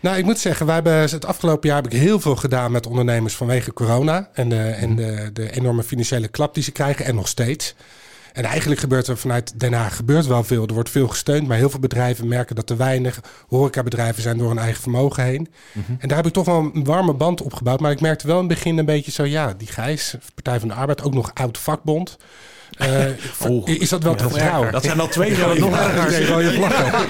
Nou, 0.00 0.16
ik 0.16 0.24
moet 0.24 0.38
zeggen, 0.38 0.66
wij 0.66 0.74
hebben 0.74 1.00
het 1.00 1.24
afgelopen 1.24 1.68
jaar 1.68 1.82
heb 1.82 1.92
ik 1.92 1.98
heel 1.98 2.20
veel 2.20 2.36
gedaan 2.36 2.72
met 2.72 2.86
ondernemers 2.86 3.36
vanwege 3.36 3.72
corona 3.72 4.30
en, 4.32 4.48
de, 4.48 4.62
en 4.62 4.96
de, 4.96 5.30
de 5.32 5.50
enorme 5.50 5.82
financiële 5.82 6.28
klap 6.28 6.54
die 6.54 6.62
ze 6.62 6.72
krijgen 6.72 7.04
en 7.04 7.14
nog 7.14 7.28
steeds. 7.28 7.74
En 8.32 8.44
eigenlijk 8.44 8.80
gebeurt 8.80 9.06
er 9.06 9.18
vanuit 9.18 9.60
Den 9.60 9.72
Haag 9.72 9.96
gebeurt 9.96 10.26
wel 10.26 10.44
veel. 10.44 10.66
Er 10.66 10.74
wordt 10.74 10.90
veel 10.90 11.08
gesteund, 11.08 11.48
maar 11.48 11.56
heel 11.56 11.70
veel 11.70 11.80
bedrijven 11.80 12.28
merken 12.28 12.56
dat 12.56 12.66
te 12.66 12.76
weinig 12.76 13.20
horecabedrijven 13.48 14.22
zijn 14.22 14.38
door 14.38 14.48
hun 14.48 14.58
eigen 14.58 14.82
vermogen 14.82 15.22
heen. 15.24 15.48
Mm 15.72 15.82
-hmm. 15.86 15.96
En 16.00 16.08
daar 16.08 16.16
heb 16.16 16.26
ik 16.26 16.32
toch 16.32 16.44
wel 16.44 16.70
een 16.74 16.84
warme 16.84 17.14
band 17.14 17.42
opgebouwd. 17.42 17.80
Maar 17.80 17.90
ik 17.90 18.00
merkte 18.00 18.26
wel 18.26 18.40
in 18.40 18.48
het 18.48 18.54
begin 18.54 18.78
een 18.78 18.84
beetje 18.84 19.10
zo, 19.10 19.24
ja, 19.24 19.54
die 19.58 19.68
Gijs, 19.68 20.14
Partij 20.34 20.60
van 20.60 20.68
de 20.68 20.74
Arbeid, 20.74 21.02
ook 21.02 21.14
nog 21.14 21.30
oud 21.34 21.58
vakbond. 21.58 22.16
Uh, 22.78 23.50
oh, 23.50 23.68
is 23.68 23.88
dat 23.88 24.02
wel 24.02 24.14
te 24.14 24.28
vertrouwen? 24.28 24.72
Dat 24.72 24.84
zijn 24.84 25.00
al 25.00 25.08
twee 25.08 25.40
rode 25.40 25.60
nog 25.60 25.78
erger. 25.78 26.28
Rode 26.28 26.52
vlaggen. 26.52 27.08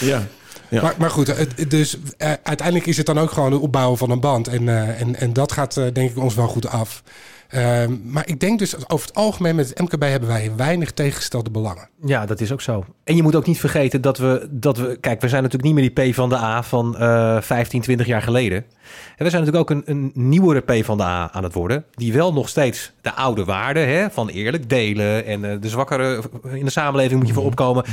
ja. 0.08 0.26
Ja. 0.68 0.82
Maar, 0.82 0.94
maar, 0.98 1.10
goed, 1.10 1.34
dus 1.70 1.96
uh, 1.96 2.32
uiteindelijk 2.42 2.86
is 2.86 2.96
het 2.96 3.06
dan 3.06 3.18
ook 3.18 3.30
gewoon 3.30 3.52
het 3.52 3.60
opbouwen 3.60 3.98
van 3.98 4.10
een 4.10 4.20
band. 4.20 4.48
En, 4.48 4.62
uh, 4.62 5.00
en, 5.00 5.16
en 5.16 5.32
dat 5.32 5.52
gaat 5.52 5.76
uh, 5.76 5.84
denk 5.92 6.10
ik 6.10 6.18
ons 6.18 6.34
wel 6.34 6.48
goed 6.48 6.66
af. 6.66 7.02
Uh, 7.54 7.84
maar 8.04 8.28
ik 8.28 8.40
denk 8.40 8.58
dus 8.58 8.88
over 8.88 9.06
het 9.06 9.16
algemeen 9.16 9.54
met 9.54 9.68
het 9.68 9.80
MKB 9.80 10.02
hebben 10.02 10.28
wij 10.28 10.52
weinig 10.56 10.92
tegengestelde 10.92 11.50
belangen. 11.50 11.88
Ja, 12.04 12.26
dat 12.26 12.40
is 12.40 12.52
ook 12.52 12.60
zo. 12.60 12.84
En 13.04 13.16
je 13.16 13.22
moet 13.22 13.34
ook 13.34 13.46
niet 13.46 13.60
vergeten 13.60 14.00
dat 14.00 14.18
we, 14.18 14.48
dat 14.50 14.76
we 14.76 14.96
kijk, 15.00 15.20
we 15.20 15.28
zijn 15.28 15.42
natuurlijk 15.42 15.74
niet 15.74 15.80
meer 15.82 15.94
die 15.94 16.10
P 16.10 16.14
van 16.14 16.28
de 16.28 16.36
A 16.36 16.62
van 16.62 16.96
uh, 16.98 17.40
15, 17.40 17.80
20 17.80 18.06
jaar 18.06 18.22
geleden. 18.22 18.64
En 19.16 19.24
we 19.24 19.30
zijn 19.30 19.44
natuurlijk 19.44 19.70
ook 19.70 19.76
een, 19.76 19.82
een 19.86 20.10
nieuwere 20.14 20.60
P 20.60 20.84
van 20.84 20.96
de 20.96 21.02
A 21.02 21.32
aan 21.32 21.42
het 21.42 21.54
worden. 21.54 21.84
Die 21.94 22.12
wel 22.12 22.32
nog 22.32 22.48
steeds 22.48 22.92
de 23.00 23.14
oude 23.14 23.44
waarden 23.44 23.88
hè, 23.88 24.10
van 24.10 24.28
eerlijk 24.28 24.68
delen 24.68 25.24
en 25.24 25.44
uh, 25.44 25.60
de 25.60 25.68
zwakkere 25.68 26.22
in 26.52 26.64
de 26.64 26.70
samenleving 26.70 27.18
moet 27.18 27.28
je 27.28 27.34
voor 27.34 27.44
opkomen. 27.44 27.84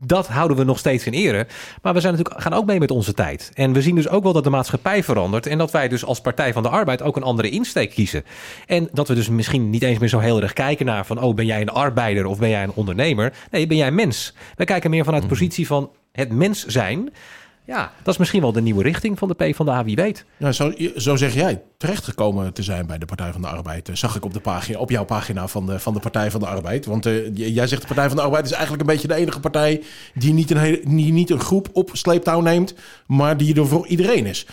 Dat 0.00 0.26
houden 0.26 0.56
we 0.56 0.64
nog 0.64 0.78
steeds 0.78 1.06
in 1.06 1.12
ere. 1.12 1.46
Maar 1.82 1.94
we 1.94 2.00
zijn 2.00 2.14
natuurlijk, 2.14 2.42
gaan 2.42 2.52
ook 2.52 2.66
mee 2.66 2.78
met 2.78 2.90
onze 2.90 3.14
tijd. 3.14 3.50
En 3.54 3.72
we 3.72 3.82
zien 3.82 3.94
dus 3.94 4.08
ook 4.08 4.22
wel 4.22 4.32
dat 4.32 4.44
de 4.44 4.50
maatschappij 4.50 5.02
verandert. 5.02 5.46
En 5.46 5.58
dat 5.58 5.70
wij 5.70 5.88
dus 5.88 6.04
als 6.04 6.20
Partij 6.20 6.52
van 6.52 6.62
de 6.62 6.68
Arbeid 6.68 7.02
ook 7.02 7.16
een 7.16 7.22
andere 7.22 7.50
insteek 7.50 7.90
kiezen. 7.90 8.24
En 8.66 8.87
dat 8.92 9.08
we 9.08 9.14
dus 9.14 9.28
misschien 9.28 9.70
niet 9.70 9.82
eens 9.82 9.98
meer 9.98 10.08
zo 10.08 10.18
heel 10.18 10.42
erg 10.42 10.52
kijken 10.52 10.86
naar 10.86 11.06
van... 11.06 11.22
oh, 11.22 11.34
ben 11.34 11.46
jij 11.46 11.60
een 11.60 11.68
arbeider 11.68 12.26
of 12.26 12.38
ben 12.38 12.48
jij 12.48 12.62
een 12.62 12.72
ondernemer? 12.74 13.32
Nee, 13.50 13.66
ben 13.66 13.76
jij 13.76 13.86
een 13.86 13.94
mens. 13.94 14.34
Wij 14.56 14.66
kijken 14.66 14.90
meer 14.90 15.04
vanuit 15.04 15.22
de 15.22 15.28
positie 15.28 15.66
van 15.66 15.90
het 16.12 16.32
mens 16.32 16.66
zijn... 16.66 17.10
Ja, 17.68 17.92
dat 18.02 18.12
is 18.14 18.18
misschien 18.18 18.40
wel 18.40 18.52
de 18.52 18.60
nieuwe 18.60 18.82
richting 18.82 19.18
van 19.18 19.28
de 19.28 19.34
PvdA, 19.34 19.84
wie 19.84 19.96
weet. 19.96 20.24
Nou, 20.36 20.52
zo, 20.52 20.72
zo 20.96 21.16
zeg 21.16 21.34
jij 21.34 21.62
terechtgekomen 21.76 22.52
te 22.52 22.62
zijn 22.62 22.86
bij 22.86 22.98
de 22.98 23.06
Partij 23.06 23.32
van 23.32 23.40
de 23.40 23.48
Arbeid. 23.48 23.90
Zag 23.92 24.16
ik 24.16 24.24
op, 24.24 24.32
de 24.32 24.40
pagina, 24.40 24.78
op 24.78 24.90
jouw 24.90 25.04
pagina 25.04 25.48
van 25.48 25.66
de, 25.66 25.78
van 25.78 25.94
de 25.94 26.00
Partij 26.00 26.30
van 26.30 26.40
de 26.40 26.46
Arbeid. 26.46 26.86
Want 26.86 27.06
uh, 27.06 27.30
jij 27.34 27.66
zegt 27.66 27.80
de 27.80 27.86
Partij 27.86 28.08
van 28.08 28.16
de 28.16 28.22
Arbeid 28.22 28.44
is 28.44 28.52
eigenlijk 28.52 28.80
een 28.80 28.88
beetje 28.94 29.08
de 29.08 29.14
enige 29.14 29.40
partij... 29.40 29.82
die 30.14 30.32
niet 30.32 30.50
een, 30.50 30.56
hele, 30.56 30.80
die 30.84 31.12
niet 31.12 31.30
een 31.30 31.40
groep 31.40 31.68
op 31.72 31.90
sleeptouw 31.92 32.40
neemt, 32.40 32.74
maar 33.06 33.36
die 33.36 33.54
er 33.54 33.66
voor 33.66 33.86
iedereen 33.86 34.26
is. 34.26 34.46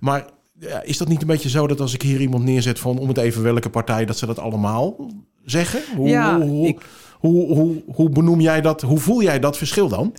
Maar 0.00 0.24
ja, 0.58 0.82
is 0.82 0.98
dat 0.98 1.08
niet 1.08 1.20
een 1.20 1.26
beetje 1.26 1.48
zo 1.48 1.66
dat 1.66 1.80
als 1.80 1.94
ik 1.94 2.02
hier 2.02 2.20
iemand 2.20 2.44
neerzet 2.44 2.78
van 2.78 2.98
om 2.98 3.08
het 3.08 3.18
even 3.18 3.42
welke 3.42 3.70
partij, 3.70 4.04
dat 4.04 4.18
ze 4.18 4.26
dat 4.26 4.38
allemaal 4.38 5.10
zeggen? 5.44 5.96
Hoe, 5.96 6.08
ja, 6.08 6.40
hoe, 6.40 6.68
ik... 6.68 6.80
hoe, 7.18 7.54
hoe, 7.54 7.82
hoe, 7.86 8.10
benoem 8.10 8.40
jij 8.40 8.60
dat? 8.60 8.82
Hoe 8.82 8.98
voel 8.98 9.22
jij 9.22 9.38
dat 9.38 9.56
verschil 9.56 9.88
dan? 9.88 10.14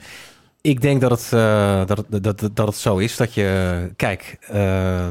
Ik 0.61 0.81
denk 0.81 1.01
dat 1.01 1.11
het, 1.11 1.31
uh, 1.33 1.85
dat, 1.85 1.97
het, 2.09 2.23
dat, 2.23 2.49
dat 2.53 2.67
het 2.67 2.75
zo 2.75 2.97
is 2.97 3.17
dat 3.17 3.33
je. 3.33 3.91
Kijk, 3.95 4.37
uh, 4.53 5.07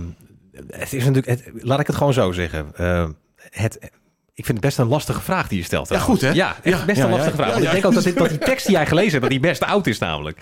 het 0.69 0.93
is 0.93 1.05
natuurlijk. 1.05 1.27
Het, 1.27 1.51
laat 1.55 1.81
ik 1.81 1.87
het 1.87 1.97
gewoon 1.97 2.12
zo 2.12 2.33
zeggen. 2.33 2.67
Uh, 2.81 3.09
het, 3.37 3.91
ik 4.38 4.44
vind 4.44 4.59
het 4.59 4.66
best 4.66 4.79
een 4.79 4.88
lastige 4.88 5.20
vraag 5.20 5.49
die 5.49 5.59
je 5.59 5.64
stelt. 5.64 5.88
Ja, 5.88 5.99
goed 5.99 6.20
hè? 6.20 6.31
Ja, 6.31 6.57
echt 6.62 6.79
ja, 6.79 6.85
best 6.85 7.01
een 7.01 7.11
lastige 7.11 7.37
vraag. 7.37 7.49
ja, 7.49 7.64
ik 7.64 7.70
denk 7.70 7.87
ook 7.87 7.94
dat, 7.94 8.05
dit, 8.12 8.16
dat 8.18 8.29
die 8.29 8.38
tekst 8.38 8.66
die 8.66 8.75
jij 8.75 8.87
gelezen 8.87 9.11
hebt, 9.11 9.22
dat 9.22 9.31
die 9.31 9.40
best 9.40 9.62
oud 9.62 9.87
is 9.87 9.99
namelijk. 9.99 10.38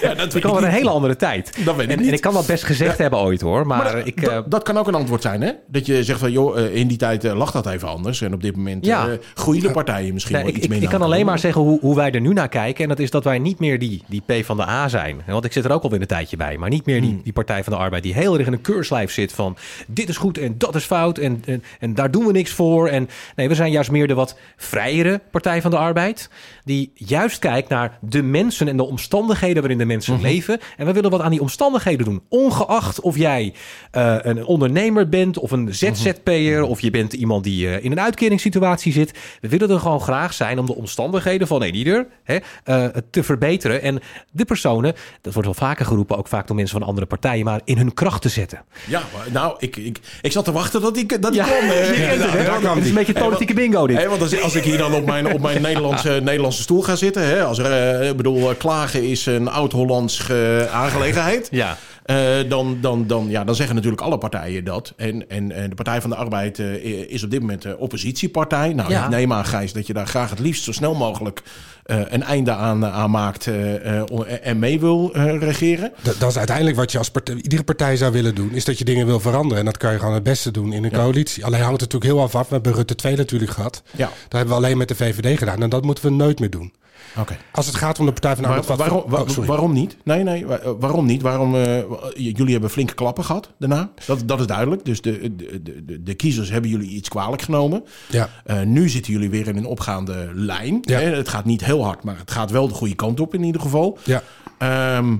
Ja, 0.00 0.14
dat 0.14 0.34
ik 0.34 0.42
kwam 0.42 0.56
een 0.56 0.64
hele 0.64 0.90
andere 0.90 1.16
tijd. 1.16 1.64
Dat 1.64 1.76
weet 1.76 1.84
ik 1.84 1.92
en, 1.92 1.98
niet. 1.98 2.08
en 2.08 2.14
ik 2.14 2.20
kan 2.20 2.34
dat 2.34 2.46
best 2.46 2.64
gezegd 2.64 2.98
hebben 2.98 3.18
ooit 3.18 3.40
hoor. 3.40 3.66
Maar, 3.66 4.06
ik, 4.06 4.24
dat, 4.24 4.50
dat, 4.50 4.62
kan 4.62 4.78
ook 4.78 4.86
een 4.86 4.94
antwoord 4.94 5.22
zijn 5.22 5.42
hè? 5.42 5.52
Dat 5.66 5.86
je 5.86 6.04
zegt 6.04 6.18
van 6.18 6.32
joh, 6.32 6.74
in 6.74 6.88
die 6.88 6.96
tijd 6.96 7.22
lag 7.22 7.50
dat 7.50 7.66
even 7.66 7.88
anders. 7.88 8.20
En 8.20 8.34
op 8.34 8.42
dit 8.42 8.56
moment 8.56 8.86
uh, 8.86 9.04
groeien 9.34 9.62
de 9.62 9.70
partijen 9.70 10.12
misschien 10.12 10.36
wel 10.36 10.48
ik, 10.48 10.54
iets 10.54 10.64
ik, 10.64 10.70
minder. 10.70 10.88
Ik 10.88 10.94
kan 10.98 11.06
alleen 11.06 11.26
maar 11.26 11.38
zeggen 11.38 11.60
hoe, 11.60 11.80
hoe 11.80 11.96
wij 11.96 12.10
er 12.10 12.20
nu 12.20 12.32
naar 12.32 12.48
kijken. 12.48 12.82
En 12.82 12.88
dat 12.88 12.98
is 12.98 13.10
dat 13.10 13.24
wij 13.24 13.38
niet 13.38 13.58
meer 13.58 13.78
die, 13.78 14.02
die 14.06 14.22
P 14.26 14.44
van 14.44 14.56
de 14.56 14.66
A 14.66 14.88
zijn. 14.88 15.22
Want 15.26 15.44
ik 15.44 15.52
zit 15.52 15.64
er 15.64 15.72
ook 15.72 15.82
alweer 15.82 16.00
een 16.00 16.06
tijdje 16.06 16.36
bij. 16.36 16.56
Maar 16.56 16.68
niet 16.68 16.86
meer 16.86 17.00
die, 17.00 17.20
die 17.24 17.32
Partij 17.32 17.64
van 17.64 17.72
de 17.72 17.78
Arbeid 17.78 18.02
die 18.02 18.14
heel 18.14 18.38
erg 18.38 18.46
in 18.46 18.52
een 18.52 18.60
keurslijf 18.60 19.12
zit 19.12 19.32
van 19.32 19.56
dit 19.86 20.08
is 20.08 20.16
goed 20.16 20.38
en 20.38 20.54
dat 20.58 20.74
is 20.74 20.84
fout. 20.84 21.18
En, 21.18 21.42
en, 21.46 21.62
en 21.80 21.94
daar 21.94 22.10
doen 22.10 22.26
we 22.26 22.32
niks 22.32 22.50
voor. 22.50 22.88
En 22.88 23.08
Nee, 23.36 23.48
we 23.48 23.54
zijn 23.54 23.70
juist 23.70 23.90
meer 23.90 24.06
de 24.06 24.14
wat 24.14 24.36
vrijere 24.56 25.20
Partij 25.30 25.60
van 25.62 25.70
de 25.70 25.76
Arbeid. 25.76 26.28
Die 26.64 26.90
juist 26.94 27.38
kijkt 27.38 27.68
naar 27.68 27.98
de 28.00 28.22
mensen 28.22 28.68
en 28.68 28.76
de 28.76 28.82
omstandigheden 28.86 29.60
waarin 29.60 29.78
de 29.78 29.84
mensen 29.84 30.14
Mhm. 30.14 30.22
leven. 30.22 30.58
En 30.76 30.86
we 30.86 30.92
willen 30.92 31.10
wat 31.10 31.20
aan 31.20 31.30
die 31.30 31.40
omstandigheden 31.40 32.04
doen. 32.04 32.22
Ongeacht 32.28 33.00
of 33.00 33.16
jij 33.16 33.54
eh, 33.90 34.16
een 34.22 34.44
ondernemer 34.44 35.08
bent 35.08 35.38
of 35.38 35.50
een 35.50 35.74
ZZP'er... 35.74 36.62
of 36.62 36.80
je 36.80 36.90
bent 36.90 37.12
iemand 37.12 37.44
die 37.44 37.68
eh, 37.68 37.84
in 37.84 37.92
een 37.92 38.00
uitkeringssituatie 38.00 38.92
zit. 38.92 39.18
We 39.40 39.48
willen 39.48 39.70
er 39.70 39.78
gewoon 39.80 40.00
graag 40.00 40.32
zijn 40.32 40.58
om 40.58 40.66
de 40.66 40.74
omstandigheden 40.74 41.46
van 41.46 41.62
een 41.62 41.74
ieder 41.74 42.06
hè, 42.24 42.36
eh, 42.64 42.84
te 43.10 43.22
verbeteren. 43.22 43.82
En 43.82 44.00
de 44.32 44.44
personen, 44.44 44.94
dat 45.20 45.32
wordt 45.32 45.48
wel 45.48 45.68
vaker 45.68 45.86
geroepen... 45.86 46.16
ook 46.18 46.28
vaak 46.28 46.46
door 46.46 46.56
mensen 46.56 46.78
van 46.78 46.88
andere 46.88 47.06
partijen... 47.06 47.44
maar 47.44 47.60
in 47.64 47.76
hun 47.76 47.94
kracht 47.94 48.22
te 48.22 48.28
zetten. 48.28 48.64
Ja, 48.86 49.02
nou, 49.32 49.56
ik, 49.58 49.76
ik, 49.76 49.98
ik 50.22 50.32
zat 50.32 50.44
te 50.44 50.52
wachten 50.52 50.80
dat 50.80 50.94
die, 50.94 51.18
dat 51.18 51.32
die 51.32 51.40
Ja, 51.40 51.46
kwam. 51.46 51.66
Ja, 51.66 52.74
Het 52.74 52.82
is 52.84 52.88
een 52.88 52.94
beetje 52.94 53.12
politieke 53.28 53.54
bingo 53.54 53.86
dit. 53.86 54.06
Want 54.06 54.20
als, 54.20 54.42
als 54.42 54.54
ik 54.54 54.64
hier 54.64 54.78
dan 54.78 54.94
op 54.94 55.06
mijn, 55.06 55.32
op 55.32 55.40
mijn 55.40 55.62
Nederlandse, 55.62 56.20
Nederlandse 56.22 56.62
stoel 56.62 56.82
ga 56.82 56.96
zitten... 56.96 57.26
Hè, 57.26 57.44
als 57.44 57.58
er, 57.58 58.00
eh, 58.00 58.08
ik 58.08 58.16
bedoel, 58.16 58.50
eh, 58.50 58.56
klagen 58.58 59.02
is 59.08 59.26
een 59.26 59.48
oud-Hollands 59.48 60.28
eh, 60.28 60.74
aangelegenheid... 60.74 61.48
Ja. 61.50 61.76
Eh, 62.06 62.36
dan, 62.48 62.78
dan, 62.80 63.06
dan, 63.06 63.26
ja, 63.28 63.44
dan 63.44 63.54
zeggen 63.54 63.74
natuurlijk 63.74 64.02
alle 64.02 64.18
partijen 64.18 64.64
dat. 64.64 64.92
En, 64.96 65.28
en, 65.30 65.52
en 65.52 65.68
de 65.68 65.74
Partij 65.74 66.00
van 66.00 66.10
de 66.10 66.16
Arbeid 66.16 66.58
eh, 66.58 66.74
is 67.10 67.22
op 67.24 67.30
dit 67.30 67.40
moment 67.40 67.62
de 67.62 67.78
oppositiepartij. 67.78 68.72
Nou, 68.72 68.90
Ja. 68.90 69.04
ik 69.04 69.10
neem 69.10 69.32
aan, 69.32 69.44
Gijs, 69.44 69.72
dat 69.72 69.86
je 69.86 69.92
daar 69.92 70.06
graag 70.06 70.30
het 70.30 70.38
liefst 70.38 70.64
zo 70.64 70.72
snel 70.72 70.94
mogelijk 70.94 71.42
eh, 71.84 72.00
een 72.08 72.22
einde 72.22 72.50
aan, 72.52 72.84
aan 72.86 73.10
maakt 73.10 73.46
eh, 73.46 73.98
eh, 74.00 74.04
en 74.42 74.58
mee 74.58 74.80
wil 74.80 75.10
eh, 75.14 75.38
regeren. 75.38 75.92
Dat, 76.02 76.18
dat 76.18 76.30
is 76.30 76.36
uiteindelijk 76.38 76.76
wat 76.76 76.92
je 76.92 76.98
als 76.98 77.10
partij, 77.10 77.34
iedere 77.34 77.62
partij 77.64 77.96
zou 77.96 78.12
willen 78.12 78.34
doen. 78.34 78.50
Is 78.52 78.64
dat 78.64 78.78
je 78.78 78.84
dingen 78.84 79.06
wil 79.06 79.20
veranderen. 79.20 79.58
En 79.58 79.64
dat 79.64 79.76
kan 79.76 79.92
je 79.92 79.98
gewoon 79.98 80.14
het 80.14 80.22
beste 80.22 80.50
doen 80.50 80.72
in 80.72 80.84
een 80.84 80.90
coalitie. 80.92 81.44
Alleen 81.44 81.60
hangt 81.62 81.80
het 81.80 81.92
natuurlijk 81.92 82.12
heel 82.20 82.22
af 82.28 82.34
af. 82.34 82.48
We 82.48 82.54
hebben 82.54 82.72
Rutte 82.72 82.94
2 82.94 83.16
natuurlijk 83.16 83.50
gehad. 83.50 83.82
Ja, 83.96 84.06
Dat 84.06 84.12
hebben 84.38 84.48
we 84.48 84.54
alleen 84.64 84.76
met 84.78 84.88
de 84.88 84.94
VVD 84.94 85.38
gedaan. 85.38 85.62
En 85.62 85.70
dat 85.70 85.84
moeten 85.84 86.04
we 86.04 86.10
nooit 86.10 86.38
meer 86.40 86.50
doen. 86.50 86.72
Oké. 87.18 87.36
Als 87.52 87.66
het 87.66 87.74
gaat 87.74 87.98
om 87.98 88.06
de 88.06 88.12
Partij 88.12 88.34
van 88.34 88.42
de 88.42 88.48
Arbeid... 88.48 88.78
waarom, 88.78 89.02
wa- 89.06 89.20
oh, 89.20 89.46
waarom 89.46 89.72
niet? 89.72 89.96
Nee, 90.04 90.22
nee, 90.22 90.46
wa- 90.46 90.76
waarom 90.78 91.06
niet? 91.06 91.22
Waarom, 91.22 91.54
eh, 91.54 91.78
jullie 92.14 92.52
hebben 92.52 92.70
flinke 92.70 92.94
klappen 92.94 93.24
gehad 93.24 93.50
daarna. 93.58 93.90
Dat, 94.06 94.22
dat 94.26 94.40
is 94.40 94.46
duidelijk. 94.46 94.84
Dus 94.84 95.00
de, 95.00 95.36
de, 95.36 95.62
de, 95.84 96.02
de 96.02 96.14
kiezers 96.14 96.50
hebben 96.50 96.70
jullie 96.70 96.90
iets 96.90 97.08
kwalijk 97.08 97.42
genomen. 97.42 97.84
Ja. 98.08 98.28
Eh, 98.44 98.60
nu 98.62 98.88
zitten 98.88 99.12
jullie 99.12 99.30
weer 99.30 99.48
in 99.48 99.56
een 99.56 99.66
opgaande 99.66 100.30
lijn. 100.34 100.78
Ja. 100.82 100.98
Hè, 100.98 101.04
Het 101.16 101.28
gaat 101.28 101.44
niet 101.44 101.64
heel 101.64 101.84
hard, 101.84 102.02
maar 102.04 102.18
het 102.18 102.30
gaat 102.30 102.50
wel 102.50 102.68
de 102.68 102.74
goede 102.74 102.94
kant 102.94 103.20
op 103.20 103.34
in 103.34 103.42
ieder 103.42 103.60
geval. 103.60 103.98
Ja. 104.04 104.22
Ehm, 104.58 105.16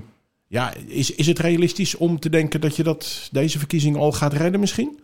ja, 0.47 0.73
is, 0.87 1.11
is 1.15 1.27
het 1.27 1.39
realistisch 1.39 1.95
om 1.95 2.19
te 2.19 2.29
denken 2.29 2.61
dat 2.61 2.75
je 2.75 2.83
dat, 2.83 3.29
deze 3.31 3.57
verkiezing 3.59 3.97
al 3.97 4.11
gaat 4.11 4.33
redden 4.33 4.59
misschien? 4.59 4.99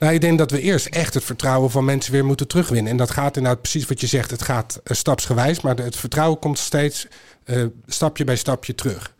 Nou, 0.00 0.14
ik 0.14 0.20
denk 0.20 0.38
dat 0.38 0.50
we 0.50 0.60
eerst 0.60 0.86
echt 0.86 1.14
het 1.14 1.24
vertrouwen 1.24 1.70
van 1.70 1.84
mensen 1.84 2.12
weer 2.12 2.24
moeten 2.24 2.48
terugwinnen. 2.48 2.90
En 2.90 2.96
dat 2.96 3.10
gaat 3.10 3.36
inderdaad 3.36 3.60
precies 3.62 3.86
wat 3.86 4.00
je 4.00 4.06
zegt. 4.06 4.30
Het 4.30 4.42
gaat 4.42 4.80
eh, 4.84 4.96
stapsgewijs, 4.96 5.60
maar 5.60 5.76
het 5.76 5.96
vertrouwen 5.96 6.38
komt 6.38 6.58
steeds 6.58 7.06
eh, 7.44 7.64
stapje 7.86 8.24
bij 8.24 8.36
stapje 8.36 8.74
terug. 8.74 9.14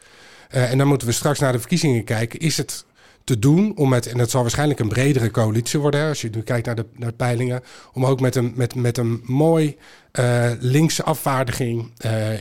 Eh, 0.48 0.70
en 0.70 0.78
dan 0.78 0.86
moeten 0.86 1.06
we 1.06 1.12
straks 1.12 1.38
naar 1.38 1.52
de 1.52 1.58
verkiezingen 1.58 2.04
kijken. 2.04 2.38
Is 2.38 2.56
het 2.56 2.84
te 3.24 3.38
doen 3.38 3.76
om 3.76 3.88
met, 3.88 4.06
en 4.06 4.18
dat 4.18 4.30
zal 4.30 4.42
waarschijnlijk 4.42 4.80
een 4.80 4.88
bredere 4.88 5.30
coalitie 5.30 5.80
worden, 5.80 6.00
hè, 6.00 6.08
als 6.08 6.20
je 6.20 6.30
nu 6.30 6.42
kijkt 6.42 6.66
naar 6.66 6.74
de, 6.74 6.86
naar 6.94 7.08
de 7.08 7.16
peilingen, 7.16 7.62
om 7.92 8.06
ook 8.06 8.20
met 8.20 8.36
een, 8.36 8.52
met, 8.56 8.74
met 8.74 8.98
een 8.98 9.22
mooi 9.24 9.76
eh, 10.12 10.50
linkse 10.58 11.02
afvaardiging 11.02 11.92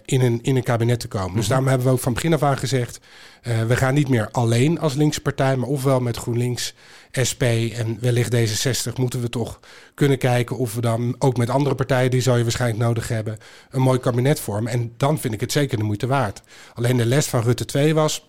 in, 0.06 0.22
een, 0.22 0.40
in 0.42 0.56
een 0.56 0.64
kabinet 0.64 1.00
te 1.00 1.08
komen. 1.08 1.36
Dus 1.36 1.48
daarom 1.48 1.68
hebben 1.68 1.88
we 1.88 1.94
ook 1.94 2.00
van 2.00 2.14
begin 2.14 2.34
af 2.34 2.44
aan 2.44 2.58
gezegd, 2.58 3.00
we 3.68 3.76
gaan 3.76 3.94
niet 3.94 4.10
meer 4.10 4.30
alleen 4.32 4.80
als 4.80 4.94
linkse 4.94 5.22
partij, 5.22 5.56
maar 5.56 5.70
ofwel 5.70 6.00
met 6.00 6.18
GroenLinks, 6.18 6.74
SP 7.30 7.44
en 7.74 7.98
wellicht 8.00 8.36
D66 8.36 8.94
moeten 8.96 9.22
we 9.22 9.30
toch 9.30 9.60
kunnen 9.94 10.18
kijken 10.18 10.58
of 10.58 10.76
we 10.76 10.82
dan 10.82 11.16
ook 11.20 11.38
met 11.38 11.50
andere 11.50 11.76
partijen, 11.76 12.12
die 12.12 12.22
zou 12.22 12.38
je 12.38 12.44
waarschijnlijk 12.44 12.82
nodig 12.84 13.08
hebben, 13.08 13.38
een 13.70 13.82
mooi 13.82 14.00
kabinet 14.00 14.40
vormen. 14.40 14.72
En 14.72 14.94
dan 14.98 15.20
vind 15.20 15.34
ik 15.34 15.40
het 15.42 15.52
zeker 15.52 15.78
de 15.78 15.84
moeite 15.84 16.08
waard. 16.08 16.42
Alleen 16.74 16.98
de 16.98 17.06
les 17.06 17.28
van 17.28 17.42
Rutte 17.42 17.66
2 17.66 17.94
was, 17.94 18.28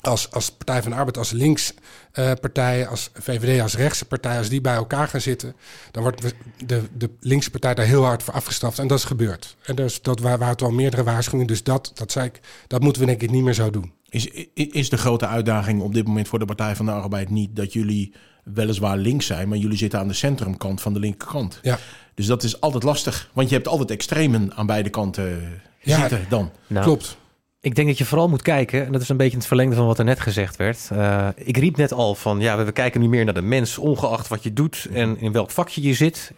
als, 0.00 0.30
als 0.30 0.50
Partij 0.50 0.82
van 0.82 0.90
de 0.90 0.96
Arbeid, 0.96 1.18
als 1.18 1.30
links 1.30 1.74
eh, 2.12 2.32
partij, 2.40 2.86
als 2.86 3.10
VVD, 3.14 3.60
als 3.60 3.76
rechtse 3.76 4.04
partij, 4.04 4.38
als 4.38 4.48
die 4.48 4.60
bij 4.60 4.74
elkaar 4.74 5.08
gaan 5.08 5.20
zitten, 5.20 5.56
dan 5.90 6.02
wordt 6.02 6.22
de, 6.66 6.82
de 6.96 7.10
linkse 7.20 7.50
partij 7.50 7.74
daar 7.74 7.86
heel 7.86 8.04
hard 8.04 8.22
voor 8.22 8.34
afgestraft. 8.34 8.78
En 8.78 8.86
dat 8.86 8.98
is 8.98 9.04
gebeurd. 9.04 9.56
En 9.62 9.74
dus, 9.76 10.02
dat 10.02 10.20
wa- 10.20 10.38
waren 10.38 10.56
al 10.56 10.70
meerdere 10.70 11.02
waarschuwingen. 11.02 11.46
Dus 11.46 11.62
dat, 11.62 11.90
dat 11.94 12.12
zei 12.12 12.26
ik, 12.26 12.40
dat 12.66 12.80
moeten 12.80 13.02
we 13.02 13.08
denk 13.08 13.22
ik 13.22 13.30
niet 13.30 13.42
meer 13.44 13.54
zo 13.54 13.70
doen. 13.70 13.92
Is, 14.10 14.26
is 14.54 14.88
de 14.88 14.96
grote 14.96 15.26
uitdaging 15.26 15.82
op 15.82 15.94
dit 15.94 16.06
moment 16.06 16.28
voor 16.28 16.38
de 16.38 16.44
Partij 16.44 16.76
van 16.76 16.86
de 16.86 16.92
Arbeid 16.92 17.30
niet 17.30 17.56
dat 17.56 17.72
jullie 17.72 18.14
weliswaar 18.44 18.96
links 18.96 19.26
zijn, 19.26 19.48
maar 19.48 19.58
jullie 19.58 19.76
zitten 19.76 19.98
aan 19.98 20.08
de 20.08 20.14
centrumkant 20.14 20.80
van 20.80 20.92
de 20.92 20.98
linkerkant? 21.00 21.58
Ja. 21.62 21.78
Dus 22.14 22.26
dat 22.26 22.42
is 22.42 22.60
altijd 22.60 22.82
lastig, 22.82 23.30
want 23.32 23.48
je 23.48 23.54
hebt 23.54 23.68
altijd 23.68 23.90
extremen 23.90 24.54
aan 24.54 24.66
beide 24.66 24.90
kanten 24.90 25.40
Ja. 25.80 25.98
zitten 26.00 26.24
dan. 26.28 26.50
Nou, 26.66 26.84
Klopt. 26.84 27.18
Ik 27.62 27.74
denk 27.74 27.88
dat 27.88 27.98
je 27.98 28.04
vooral 28.04 28.28
moet 28.28 28.42
kijken, 28.42 28.86
en 28.86 28.92
dat 28.92 29.00
is 29.00 29.08
een 29.08 29.16
beetje 29.16 29.36
het 29.36 29.46
verlengde 29.46 29.76
van 29.76 29.86
wat 29.86 29.98
er 29.98 30.04
net 30.04 30.20
gezegd 30.20 30.56
werd. 30.56 30.88
Eh, 30.92 31.28
ik 31.36 31.56
riep 31.56 31.76
net 31.76 31.92
al 31.92 32.14
van, 32.14 32.40
ja, 32.40 32.56
we, 32.56 32.64
we 32.64 32.72
kijken 32.72 33.00
nu 33.00 33.08
meer 33.08 33.24
naar 33.24 33.34
de 33.34 33.42
mens, 33.42 33.78
ongeacht 33.78 34.28
wat 34.28 34.42
je 34.42 34.52
doet 34.52 34.88
en 34.92 35.18
in 35.18 35.32
welk 35.32 35.50
vakje 35.50 35.82
je 35.82 35.94
zit. 35.94 36.32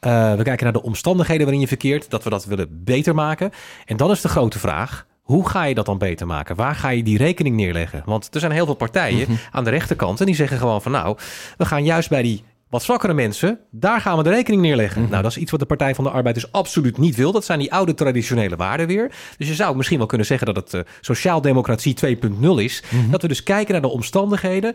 Eh, 0.00 0.34
we 0.34 0.42
kijken 0.42 0.64
naar 0.64 0.72
de 0.72 0.82
omstandigheden 0.82 1.42
waarin 1.42 1.60
je 1.60 1.68
verkeert, 1.68 2.10
dat 2.10 2.24
we 2.24 2.30
dat 2.30 2.44
willen 2.44 2.84
beter 2.84 3.14
maken. 3.14 3.50
En 3.84 3.96
dan 3.96 4.10
is 4.10 4.20
de 4.20 4.28
grote 4.28 4.58
vraag, 4.58 5.06
hoe 5.26 5.48
ga 5.48 5.64
je 5.64 5.74
dat 5.74 5.86
dan 5.86 5.98
beter 5.98 6.26
maken? 6.26 6.56
Waar 6.56 6.74
ga 6.74 6.88
je 6.88 7.02
die 7.02 7.18
rekening 7.18 7.56
neerleggen? 7.56 8.02
Want 8.04 8.34
er 8.34 8.40
zijn 8.40 8.52
heel 8.52 8.64
veel 8.64 8.74
partijen 8.74 9.26
aan 9.50 9.64
de 9.64 9.70
rechterkant 9.70 10.20
en 10.20 10.26
die 10.26 10.34
zeggen 10.34 10.58
gewoon 10.58 10.82
van, 10.82 10.92
nou, 10.92 11.16
we 11.56 11.64
gaan 11.64 11.84
juist 11.84 12.08
bij 12.08 12.22
die 12.22 12.44
wat 12.68 12.82
zwakkere 12.82 13.14
mensen, 13.14 13.58
daar 13.70 14.00
gaan 14.00 14.16
we 14.16 14.22
de 14.22 14.30
rekening 14.30 14.62
neerleggen. 14.62 15.08
Nou, 15.10 15.22
dat 15.22 15.30
is 15.30 15.36
iets 15.36 15.50
wat 15.50 15.60
de 15.60 15.66
Partij 15.66 15.94
van 15.94 16.04
de 16.04 16.10
Arbeid 16.10 16.34
dus 16.34 16.52
absoluut 16.52 16.98
niet 16.98 17.16
wil. 17.16 17.32
Dat 17.32 17.44
zijn 17.44 17.58
die 17.58 17.72
oude 17.72 17.94
traditionele 17.94 18.56
waarden 18.56 18.86
weer. 18.86 19.12
Dus 19.38 19.48
je 19.48 19.54
zou 19.54 19.76
misschien 19.76 19.98
wel 19.98 20.06
kunnen 20.06 20.26
zeggen 20.26 20.46
dat 20.46 20.56
het 20.56 20.74
eh, 20.74 20.80
sociaaldemocratie 21.00 21.96
2.0 22.06 22.48
is. 22.56 22.82
Dat 23.10 23.22
we 23.22 23.28
dus 23.28 23.42
kijken 23.42 23.72
naar 23.72 23.82
de 23.82 23.88
omstandigheden. 23.88 24.74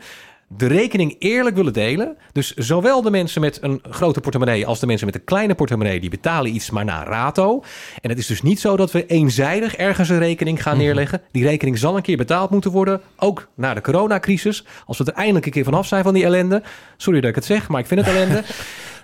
De 0.57 0.67
rekening 0.67 1.15
eerlijk 1.19 1.55
willen 1.55 1.73
delen. 1.73 2.17
Dus 2.31 2.53
zowel 2.53 3.01
de 3.01 3.09
mensen 3.09 3.41
met 3.41 3.57
een 3.61 3.81
grote 3.89 4.19
portemonnee 4.19 4.65
als 4.65 4.79
de 4.79 4.85
mensen 4.85 5.05
met 5.05 5.15
een 5.15 5.23
kleine 5.23 5.55
portemonnee, 5.55 5.99
die 5.99 6.09
betalen 6.09 6.55
iets 6.55 6.69
maar 6.69 6.85
naar 6.85 7.07
rato. 7.07 7.63
En 8.01 8.09
het 8.09 8.19
is 8.19 8.27
dus 8.27 8.41
niet 8.41 8.59
zo 8.59 8.77
dat 8.77 8.91
we 8.91 9.05
eenzijdig 9.05 9.75
ergens 9.75 10.09
een 10.09 10.19
rekening 10.19 10.61
gaan 10.61 10.77
neerleggen. 10.77 11.21
Die 11.31 11.43
rekening 11.43 11.77
zal 11.77 11.95
een 11.95 12.01
keer 12.01 12.17
betaald 12.17 12.49
moeten 12.49 12.71
worden. 12.71 13.01
Ook 13.17 13.47
na 13.55 13.73
de 13.73 13.81
coronacrisis. 13.81 14.65
Als 14.85 14.97
we 14.97 15.03
er 15.03 15.13
eindelijk 15.13 15.45
een 15.45 15.51
keer 15.51 15.63
vanaf 15.63 15.87
zijn 15.87 16.03
van 16.03 16.13
die 16.13 16.25
ellende. 16.25 16.63
Sorry 16.97 17.19
dat 17.21 17.29
ik 17.29 17.35
het 17.35 17.45
zeg, 17.45 17.67
maar 17.67 17.79
ik 17.79 17.87
vind 17.87 18.05
het 18.05 18.09
ellende. 18.09 18.43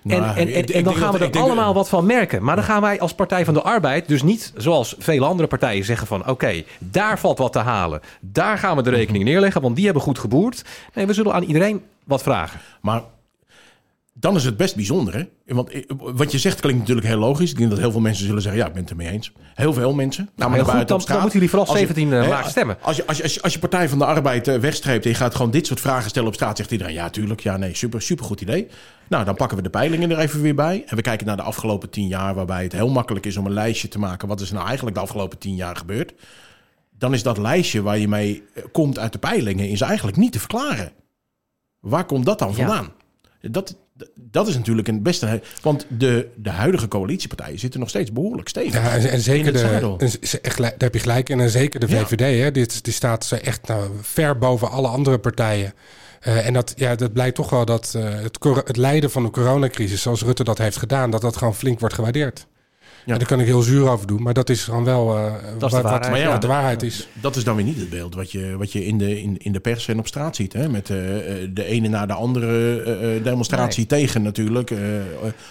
En, 0.04 0.20
Nou, 0.22 0.38
en, 0.38 0.54
en, 0.74 0.84
dan 0.84 0.96
gaan 0.96 1.12
we 1.14 1.20
dat- 1.20 1.36
er 1.36 1.42
allemaal 1.42 1.74
wat 1.74 1.90
van 1.90 2.06
merken. 2.06 2.44
Maar 2.44 2.56
dan 2.56 2.66
gaan 2.66 2.82
wij 2.82 3.00
als 3.00 3.14
Partij 3.14 3.46
van 3.46 3.54
de 3.54 3.62
Arbeid 3.62 4.08
dus 4.08 4.24
niet 4.24 4.54
zoals 4.56 4.96
vele 5.00 5.26
andere 5.26 5.48
partijen 5.48 5.86
zeggen 5.86 6.08
van... 6.08 6.28
oké, 6.30 6.64
daar 6.80 7.20
valt 7.20 7.38
wat 7.38 7.52
te 7.52 7.60
halen. 7.60 8.02
Daar 8.20 8.58
gaan 8.58 8.76
we 8.76 8.82
de 8.84 8.90
rekening 8.90 9.24
neerleggen, 9.24 9.62
want 9.62 9.76
die 9.76 9.86
hebben 9.86 10.04
goed 10.04 10.20
geboerd. 10.20 10.64
Nee, 10.94 11.06
we 11.06 11.14
zullen 11.14 11.34
aan 11.34 11.44
iedereen 11.44 11.82
wat 12.04 12.24
vragen. 12.24 12.60
Maar 12.82 13.02
dan 14.20 14.36
is 14.36 14.44
het 14.44 14.58
best 14.58 14.76
bijzonder, 14.76 15.14
hè? 15.16 15.54
Want 15.56 15.70
eh, 15.70 15.82
wat 15.98 16.32
je 16.32 16.38
zegt 16.38 16.60
klinkt 16.60 16.80
natuurlijk 16.80 17.08
heel 17.08 17.18
logisch. 17.18 17.52
Ik 17.52 17.58
denk 17.58 17.70
dat 17.70 17.80
heel 17.80 17.92
veel 17.92 18.00
mensen 18.02 18.26
zullen 18.26 18.42
zeggen, 18.42 18.62
ja, 18.62 18.68
ik 18.68 18.74
ben 18.74 18.82
het 18.82 18.92
ermee 18.92 19.10
eens. 19.10 19.32
Heel 19.54 19.74
veel 19.74 19.94
mensen. 19.94 20.30
Nou, 20.36 20.60
goed, 20.60 20.88
dan- 20.88 21.02
dan 21.06 21.16
moeten 21.20 21.32
jullie 21.32 21.50
vooral 21.50 21.68
Als 21.68 21.80
je- 21.80 21.86
17 21.86 22.12
hè, 22.12 22.28
maart 22.28 22.50
stemmen. 22.50 22.78
Als 22.82 22.96
je, 22.96 23.06
als, 23.08 23.18
je, 23.18 23.24
als, 23.24 23.34
je, 23.34 23.42
als 23.42 23.54
je 23.54 23.60
Partij 23.60 23.90
van 23.90 23.98
de 23.98 24.06
Arbeid 24.06 24.48
eh, 24.48 24.58
wegstreept 24.60 25.04
en 25.06 25.10
je 25.12 25.16
gaat 25.18 25.36
gewoon 25.36 25.52
dit 25.52 25.68
soort 25.68 25.80
vragen 25.80 26.10
stellen 26.10 26.28
op 26.28 26.34
straat, 26.34 26.58
zegt 26.58 26.72
iedereen, 26.72 26.94
ja, 26.94 27.10
tuurlijk, 27.10 27.40
ja, 27.40 27.58
nee, 27.58 27.76
super, 27.76 28.02
super 28.02 28.26
goed 28.26 28.42
idee. 28.42 28.68
Nou, 29.10 29.26
dan 29.26 29.36
pakken 29.36 29.58
we 29.58 29.64
de 29.64 29.70
peilingen 29.70 30.12
er 30.12 30.20
even 30.20 30.42
weer 30.42 30.56
bij. 30.56 30.84
En 30.88 30.96
we 30.96 31.02
kijken 31.02 31.28
naar 31.28 31.38
de 31.38 31.42
afgelopen 31.44 31.90
tien 31.90 32.08
jaar, 32.08 32.36
waarbij 32.36 32.64
het 32.64 32.72
heel 32.72 32.90
makkelijk 32.90 33.26
is 33.26 33.38
om 33.38 33.46
een 33.46 33.54
lijstje 33.54 33.88
te 33.88 34.00
maken. 34.00 34.28
Wat 34.28 34.42
is 34.42 34.52
nou 34.52 34.66
eigenlijk 34.66 34.96
de 34.96 35.02
afgelopen 35.02 35.38
tien 35.38 35.56
jaar 35.56 35.76
gebeurd? 35.76 36.14
Dan 36.98 37.14
is 37.14 37.24
dat 37.24 37.38
lijstje 37.38 37.82
waar 37.82 37.98
je 37.98 38.08
mee 38.08 38.44
eh, 38.54 38.64
komt 38.72 39.00
uit 39.00 39.12
de 39.12 39.20
peilingen, 39.20 39.70
is 39.70 39.82
eigenlijk 39.82 40.18
niet 40.18 40.32
te 40.32 40.40
verklaren. 40.40 40.92
Waar 41.80 42.06
komt 42.06 42.26
dat 42.26 42.40
dan 42.40 42.48
Ja. 42.50 42.54
vandaan? 42.56 42.92
Dat, 43.42 43.78
dat 44.16 44.48
is 44.48 44.56
natuurlijk 44.56 44.88
een 44.88 45.04
beste. 45.04 45.42
Want 45.62 45.86
de, 45.90 46.28
de 46.36 46.50
huidige 46.50 46.88
coalitiepartijen 46.88 47.60
zitten 47.60 47.80
nog 47.80 47.90
steeds 47.90 48.12
behoorlijk 48.12 48.50
stevig. 48.50 48.74
Ja, 48.74 48.96
en, 48.96 49.10
en 49.10 49.20
zeker 49.20 49.48
in 49.48 49.54
het 49.70 50.00
de, 50.00 50.06
en 50.06 50.42
echt 50.42 50.58
daar 50.58 50.74
heb 50.78 50.94
je 50.94 51.00
gelijk 51.00 51.30
in. 51.30 51.40
En 51.40 51.50
zeker 51.50 51.80
de 51.80 51.88
Ja. 51.88 52.06
VVD, 52.06 52.42
hè, 52.44 52.52
dit, 52.52 52.84
die 52.84 52.94
staat 52.94 53.32
echt 53.32 53.68
nou, 53.68 53.90
ver 54.02 54.38
boven 54.38 54.70
alle 54.70 54.88
andere 54.88 55.18
partijen. 55.18 55.74
Eh, 56.20 56.46
en 56.46 56.54
dat, 56.54 56.74
ja, 56.76 56.96
dat 56.96 57.14
blijkt 57.14 57.36
toch 57.36 57.50
wel 57.50 57.66
dat 57.66 57.94
eh, 57.96 58.04
het, 58.04 58.38
het 58.68 58.78
lijden 58.78 59.12
van 59.12 59.24
de 59.24 59.30
coronacrisis, 59.30 60.02
zoals 60.02 60.22
Rutte 60.22 60.44
dat 60.44 60.58
heeft 60.58 60.78
gedaan, 60.78 61.12
dat 61.12 61.22
dat 61.22 61.38
gewoon 61.38 61.56
flink 61.56 61.80
wordt 61.80 61.96
gewaardeerd. 61.96 62.48
Ja. 63.08 63.14
En 63.14 63.20
daar 63.20 63.28
kan 63.28 63.40
ik 63.40 63.46
heel 63.46 63.62
zuur 63.62 63.90
over 63.90 64.08
doen, 64.08 64.22
maar 64.22 64.34
dat 64.34 64.50
is 64.50 64.64
gewoon 64.64 64.84
wel 64.84 65.18
eh, 65.18 65.34
de 65.34 65.60
wat, 65.60 65.72
waarheid. 65.72 66.02
wat, 66.02 66.10
Maar 66.10 66.20
ja, 66.20 66.32
wat 66.32 66.42
de 66.42 66.48
waarheid 66.48 66.84
is. 66.84 67.08
Dat 67.14 67.36
is 67.36 67.44
dan 67.44 67.56
weer 67.56 67.66
niet 67.66 67.80
het 67.80 67.90
beeld 67.90 68.16
wat 68.16 68.32
je, 68.32 68.58
wat 68.58 68.72
je 68.72 68.86
in, 68.86 68.98
de, 68.98 69.22
in, 69.22 69.38
in 69.38 69.52
de 69.52 69.60
pers 69.60 69.88
en 69.88 70.00
op 70.00 70.08
straat 70.08 70.36
ziet. 70.36 70.54
Hè? 70.54 70.70
Met 70.70 70.90
eh, 70.90 71.44
eh, 71.44 71.50
de 71.54 71.66
ene 71.66 71.88
na 71.88 72.06
de 72.06 72.14
andere 72.14 73.22
demonstratie 73.24 73.86
tegen 73.86 74.22
natuurlijk. 74.22 74.72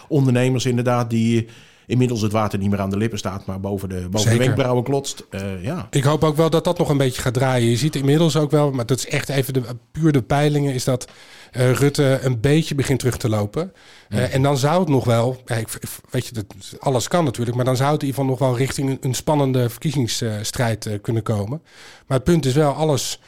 Ondernemers 0.09 0.67
inderdaad 0.67 1.11
die, 1.11 1.47
inmiddels 1.87 2.21
het 2.21 2.33
water 2.33 2.59
niet 2.59 2.71
meer 2.71 2.81
aan 2.81 2.91
de 2.91 2.97
lippen 2.97 3.19
staat, 3.19 3.47
maar 3.47 3.61
boven 3.61 3.89
de, 3.89 4.07
boven 4.11 4.31
de 4.31 4.37
wenkbrauwen 4.37 4.85
klotst. 4.85 5.27
Eh, 5.31 5.63
ja. 5.63 5.87
Ik 5.91 6.05
hoop 6.05 6.25
ook 6.25 6.37
wel 6.37 6.51
dat 6.51 6.65
dat 6.65 6.79
nog 6.79 6.89
een 6.89 6.97
beetje 6.97 7.23
gaat 7.23 7.35
draaien. 7.35 7.71
Je 7.71 7.77
ziet 7.77 7.97
inmiddels 7.97 8.37
ook 8.37 8.51
wel, 8.51 8.71
maar 8.71 8.87
dat 8.87 8.99
is 8.99 9.07
echt 9.07 9.29
even 9.29 9.53
de, 9.53 9.63
puur 9.93 10.13
de 10.13 10.23
peilingen, 10.23 10.75
is 10.75 10.85
dat 10.85 11.09
eh, 11.57 11.73
Rutte 11.73 12.19
een 12.23 12.41
beetje 12.41 12.75
begint 12.75 12.99
terug 12.99 13.17
te 13.17 13.29
lopen. 13.29 13.73
Eh, 14.09 14.35
en 14.35 14.43
dan 14.43 14.57
zou 14.57 14.81
het 14.81 14.89
nog 14.89 15.05
wel, 15.05 15.43
ik, 15.45 15.69
weet 16.11 16.27
je, 16.27 16.33
dat, 16.33 16.45
alles 16.79 17.09
kan 17.09 17.25
natuurlijk, 17.25 17.57
maar 17.57 17.65
dan 17.65 17.77
zou 17.77 17.93
het 17.93 18.03
in 18.03 18.07
ieder 18.07 18.23
geval 18.23 18.39
nog 18.39 18.49
wel 18.49 18.59
richting 18.59 18.91
een, 18.91 18.99
een 19.01 19.15
spannende 19.15 19.71
verkiezingsstrijd 19.71 20.87
eh, 20.87 20.99
kunnen 21.03 21.23
komen. 21.23 21.63
Maar 22.07 22.17
het 22.17 22.27
punt 22.27 22.47
is 22.47 22.53
wel, 22.53 22.73
alles 22.73 23.21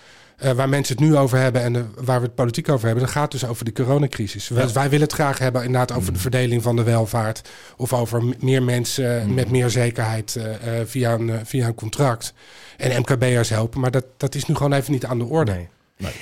waar 0.55 0.69
mensen 0.69 0.97
het 0.97 1.05
nu 1.05 1.17
over 1.17 1.39
hebben 1.39 1.63
en 1.63 1.93
waar 1.97 2.21
we 2.21 2.27
het 2.27 2.35
politiek 2.35 2.69
over 2.69 2.87
hebben, 2.87 3.05
dat 3.05 3.13
gaat 3.13 3.31
dus 3.31 3.47
over 3.47 3.65
de 3.65 3.73
coronacrisis. 3.73 4.49
Wij, 4.49 4.73
wij 4.73 4.89
willen 4.89 5.07
het 5.07 5.15
graag 5.15 5.39
hebben 5.39 5.65
inderdaad 5.65 5.97
over 5.97 6.13
de 6.13 6.19
verdeling 6.19 6.63
van 6.63 6.77
de 6.77 6.83
welvaart 6.83 7.49
of 7.77 7.93
over 7.93 8.23
meer 8.41 8.63
mensen 8.63 9.35
met 9.35 9.51
meer 9.51 9.71
zekerheid 9.71 10.39
via, 10.85 11.13
een, 11.13 11.47
via 11.47 11.67
een 11.67 11.75
contract 11.75 12.33
en 12.77 13.01
MKB'ers 13.01 13.49
helpen. 13.49 13.81
Maar 13.81 13.91
dat, 13.91 14.05
dat 14.17 14.35
is 14.35 14.47
nu 14.47 14.55
gewoon 14.55 14.73
even 14.73 14.93
niet 14.93 15.05
aan 15.05 15.19
de 15.19 15.25
orde. 15.25 15.53
Nee. 15.53 15.69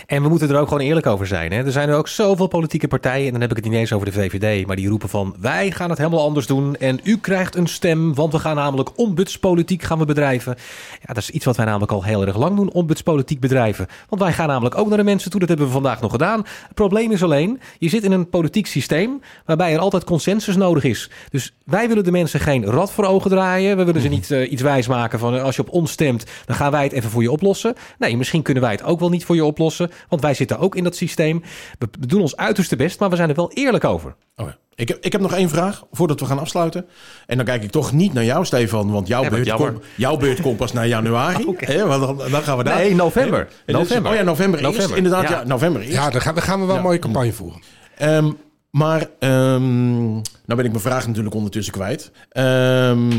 En 0.07 0.23
we 0.23 0.29
moeten 0.29 0.51
er 0.51 0.59
ook 0.59 0.69
gewoon 0.69 0.83
eerlijk 0.83 1.07
over 1.07 1.27
zijn. 1.27 1.53
Hè? 1.53 1.65
Er 1.65 1.73
zijn 1.73 1.89
er 1.89 1.97
ook 1.97 2.09
zoveel 2.09 2.47
politieke 2.47 2.89
partijen, 2.89 3.27
en 3.27 3.33
dan 3.33 3.41
heb 3.41 3.51
ik 3.51 3.57
het 3.57 3.65
niet 3.65 3.75
eens 3.75 3.93
over 3.93 4.07
de 4.07 4.13
VVD, 4.13 4.67
maar 4.67 4.77
die 4.77 4.89
roepen 4.89 5.09
van 5.09 5.37
wij 5.41 5.71
gaan 5.71 5.91
het 5.91 5.99
helemaal 5.99 6.25
anders 6.25 6.47
doen 6.47 6.77
en 6.77 7.01
u 7.03 7.19
krijgt 7.19 7.57
een 7.57 7.67
stem, 7.67 8.15
want 8.15 8.33
we 8.33 8.39
gaan 8.39 8.57
namelijk 8.57 8.99
ombudspolitiek 8.99 9.83
gaan 9.83 9.99
we 9.99 10.05
bedrijven. 10.05 10.57
Ja, 11.01 11.15
dat 11.15 11.17
is 11.17 11.31
iets 11.31 11.45
wat 11.45 11.57
wij 11.57 11.67
namelijk 11.67 11.93
al 11.93 12.05
heel 12.05 12.27
erg 12.27 12.37
lang 12.37 12.57
doen, 12.57 12.73
ombudspolitiek 12.73 13.41
bedrijven. 13.41 13.87
Want 14.09 14.23
wij 14.23 14.33
gaan 14.33 14.49
namelijk 14.49 14.79
ook 14.79 14.89
naar 14.89 14.99
de 14.99 15.05
mensen 15.05 15.31
toe, 15.31 15.41
dat 15.41 15.49
hebben 15.49 15.67
we 15.67 15.73
vandaag 15.73 16.01
nog 16.01 16.11
gedaan. 16.11 16.39
Het 16.39 16.75
probleem 16.75 17.13
is 17.13 17.23
alleen, 17.23 17.61
je 17.79 17.89
zit 17.89 18.05
in 18.05 18.13
een 18.13 18.29
politiek 18.29 18.67
systeem 18.67 19.21
waarbij 19.45 19.73
er 19.73 19.79
altijd 19.79 20.05
consensus 20.05 20.57
nodig 20.57 20.85
is. 20.85 21.11
Dus 21.31 21.55
wij 21.65 21.89
willen 21.89 22.05
de 22.05 22.11
mensen 22.11 22.41
geen 22.41 22.65
rad 22.65 22.93
voor 22.93 23.05
ogen 23.05 23.31
draaien. 23.31 23.77
We 23.77 23.85
willen 23.85 24.01
ze 24.01 24.09
niet 24.09 24.31
eh, 24.31 24.53
iets 24.53 24.63
wijsmaken 24.63 25.19
van 25.19 25.35
eh, 25.35 25.43
als 25.43 25.57
je 25.57 25.63
op 25.63 25.71
ons 25.71 25.91
stemt, 25.91 26.25
dan 26.45 26.57
gaan 26.57 26.71
wij 26.71 26.83
het 26.83 26.93
even 26.93 27.11
voor 27.11 27.23
je 27.23 27.31
oplossen. 27.31 27.75
Nee, 27.99 28.17
misschien 28.17 28.43
kunnen 28.43 28.63
wij 28.63 28.73
het 28.73 28.83
ook 28.83 29.01
wel 29.01 29.09
niet 29.09 29.25
voor 29.25 29.35
je 29.35 29.45
oplossen, 29.45 29.65
want 30.09 30.23
wij 30.23 30.35
zitten 30.35 30.59
ook 30.59 30.75
in 30.77 30.85
dat 30.85 30.97
systeem. 30.97 31.43
We 31.79 31.89
we 32.01 32.07
doen 32.07 32.21
ons 32.21 32.37
uiterste 32.37 32.77
best, 32.77 33.01
maar 33.01 33.11
we 33.11 33.17
zijn 33.17 33.29
er 33.29 33.35
wel 33.35 33.53
eerlijk 33.53 33.85
over. 33.85 34.15
Oh 34.37 34.47
ja. 34.47 34.57
ik, 34.75 34.89
heb, 34.89 34.99
ik 35.05 35.13
heb 35.13 35.21
nog 35.21 35.35
één 35.35 35.49
vraag 35.49 35.85
voordat 35.93 36.21
we 36.21 36.27
gaan 36.27 36.39
afsluiten. 36.39 36.87
En 37.27 37.37
dan 37.37 37.47
kijk 37.47 37.63
ik 37.63 37.71
toch 37.71 37.93
niet 37.93 38.13
naar 38.13 38.25
jou, 38.25 38.45
Stefan, 38.45 38.91
want 38.91 39.09
jouw, 39.09 39.29
beurt, 39.29 39.53
komt, 39.53 39.85
jouw 39.97 40.17
beurt 40.17 40.41
komt 40.41 40.57
pas 40.57 40.73
naar 40.73 40.87
januari. 40.87 41.45
hè, 41.59 41.87
want 41.87 42.19
dan, 42.19 42.31
dan 42.31 42.43
gaan 42.43 42.57
we 42.59 42.65
daar. 42.65 42.77
Nee, 42.77 42.95
november. 42.95 43.49
Dus- 43.67 43.75
November. 43.77 44.11
oh 44.11 44.17
ja, 44.17 44.23
november, 44.23 44.61
eerst. 44.61 44.73
November. 44.73 44.97
Inderdaad, 44.97 45.29
ja. 45.29 45.39
Ja. 45.39 45.45
november 45.45 45.81
eerst. 45.81 45.93
Ja, 45.95 46.11
dan 46.11 46.21
gaan, 46.21 46.35
dan 46.35 46.43
gaan 46.43 46.61
we 46.61 46.65
wel 46.67 46.75
Ja. 46.75 46.81
een 46.81 46.87
mooie 46.87 46.99
campagne 46.99 47.33
voeren. 47.33 47.61
Ehm, 47.97 48.31
maar, 48.71 49.07
ehm, 49.19 50.13
nou 50.13 50.23
ben 50.47 50.65
ik 50.65 50.71
mijn 50.71 50.81
vraag 50.81 51.07
natuurlijk 51.07 51.35
ondertussen 51.35 51.73
kwijt. 51.73 52.11
Ehm, 52.29 53.11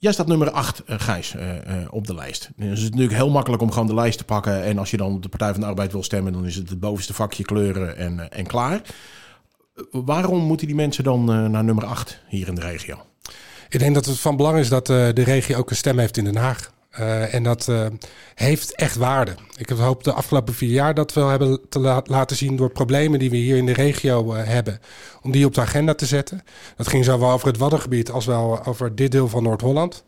jij 0.00 0.12
staat 0.12 0.26
nummer 0.26 0.50
8, 0.50 0.82
Gijs, 0.86 1.34
eh, 1.34 1.82
eh, 1.82 1.88
op 1.90 2.06
de 2.06 2.14
lijst. 2.14 2.50
Dus 2.56 2.68
het 2.68 2.78
is 2.78 2.84
natuurlijk 2.84 3.12
heel 3.12 3.30
makkelijk 3.30 3.62
om 3.62 3.70
gewoon 3.70 3.86
de 3.86 3.94
lijst 3.94 4.18
te 4.18 4.24
pakken. 4.24 4.62
En 4.62 4.78
als 4.78 4.90
je 4.90 4.96
dan 4.96 5.14
op 5.14 5.22
de 5.22 5.28
Partij 5.28 5.52
van 5.52 5.60
de 5.60 5.66
Arbeid 5.66 5.92
wil 5.92 6.02
stemmen, 6.02 6.32
dan 6.32 6.46
is 6.46 6.56
het 6.56 6.68
het 6.68 6.80
bovenste 6.80 7.14
vakje 7.14 7.44
kleuren 7.44 7.96
en, 7.96 8.20
eh, 8.20 8.38
en 8.38 8.46
klaar. 8.46 8.82
Eh, 9.74 9.82
Waarom 9.90 10.42
moeten 10.42 10.66
die 10.66 10.76
mensen 10.76 11.04
dan 11.04 11.32
eh, 11.32 11.46
naar 11.46 11.64
nummer 11.64 11.84
8 11.84 12.20
hier 12.28 12.48
in 12.48 12.54
de 12.54 12.60
regio? 12.60 13.02
Ik 13.68 13.78
denk 13.78 13.94
dat 13.94 14.04
het 14.04 14.18
van 14.18 14.36
belang 14.36 14.58
is 14.58 14.68
dat 14.68 14.88
eh, 14.90 15.08
de 15.12 15.22
regio 15.22 15.58
ook 15.58 15.70
een 15.70 15.76
stem 15.76 15.98
heeft 15.98 16.16
in 16.16 16.24
Den 16.24 16.36
Haag. 16.36 16.72
Eh, 16.90 17.34
en 17.34 17.42
dat 17.42 17.68
eh, 17.68 17.86
heeft 18.34 18.74
echt 18.74 18.96
waarde. 18.96 19.34
Ik 19.56 19.68
hoop 19.68 20.04
de 20.04 20.12
afgelopen 20.12 20.54
vier 20.54 20.70
jaar 20.70 20.94
dat 20.94 21.12
we 21.12 21.20
hebben 21.20 21.60
te 21.68 21.78
la- 21.80 22.02
laten 22.04 22.36
zien 22.36 22.56
door 22.56 22.70
problemen 22.70 23.18
die 23.18 23.30
we 23.30 23.36
hier 23.36 23.56
in 23.56 23.66
de 23.66 23.72
regio 23.72 24.34
eh, 24.34 24.46
hebben. 24.46 24.80
Om 25.22 25.30
die 25.30 25.46
op 25.46 25.54
de 25.54 25.60
agenda 25.60 25.94
te 25.94 26.06
zetten. 26.06 26.42
Dat 26.76 26.88
ging 26.88 27.04
zowel 27.04 27.30
over 27.30 27.46
het 27.48 27.56
Waddengebied 27.56 28.10
als 28.10 28.26
wel 28.26 28.64
over 28.64 28.94
dit 28.94 29.12
deel 29.12 29.28
van 29.28 29.42
Noord-Holland. 29.42 30.04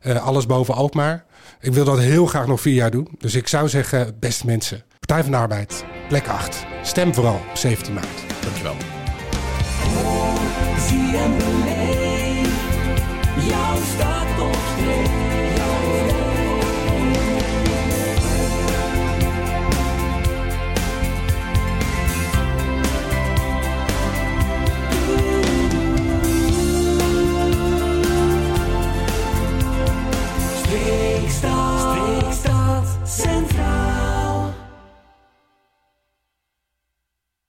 Eh, 0.00 0.26
alles 0.26 0.46
boven 0.46 0.74
Alkmaar. 0.74 1.24
Ik 1.60 1.72
wil 1.72 1.84
dat 1.84 1.98
heel 1.98 2.26
graag 2.26 2.46
nog 2.46 2.60
vier 2.60 2.74
jaar 2.74 2.90
doen. 2.90 3.08
Dus 3.18 3.34
ik 3.34 3.48
zou 3.48 3.68
zeggen, 3.68 4.16
beste 4.20 4.46
mensen. 4.46 4.82
Partij 4.98 5.22
van 5.22 5.30
de 5.32 5.38
Arbeid, 5.38 5.84
plek 6.08 6.28
8. 6.28 6.64
Stem 6.82 7.14
vooral 7.14 7.40
op 7.50 7.56
17 7.56 7.94
maart. 7.94 8.20
Dankjewel. 8.42 8.74
Zie 10.88 11.16
en 11.16 11.36
beleef, 11.36 12.48
jouw 13.48 13.76
stad 13.76 13.82
op 13.82 13.82
streek. 13.84 14.13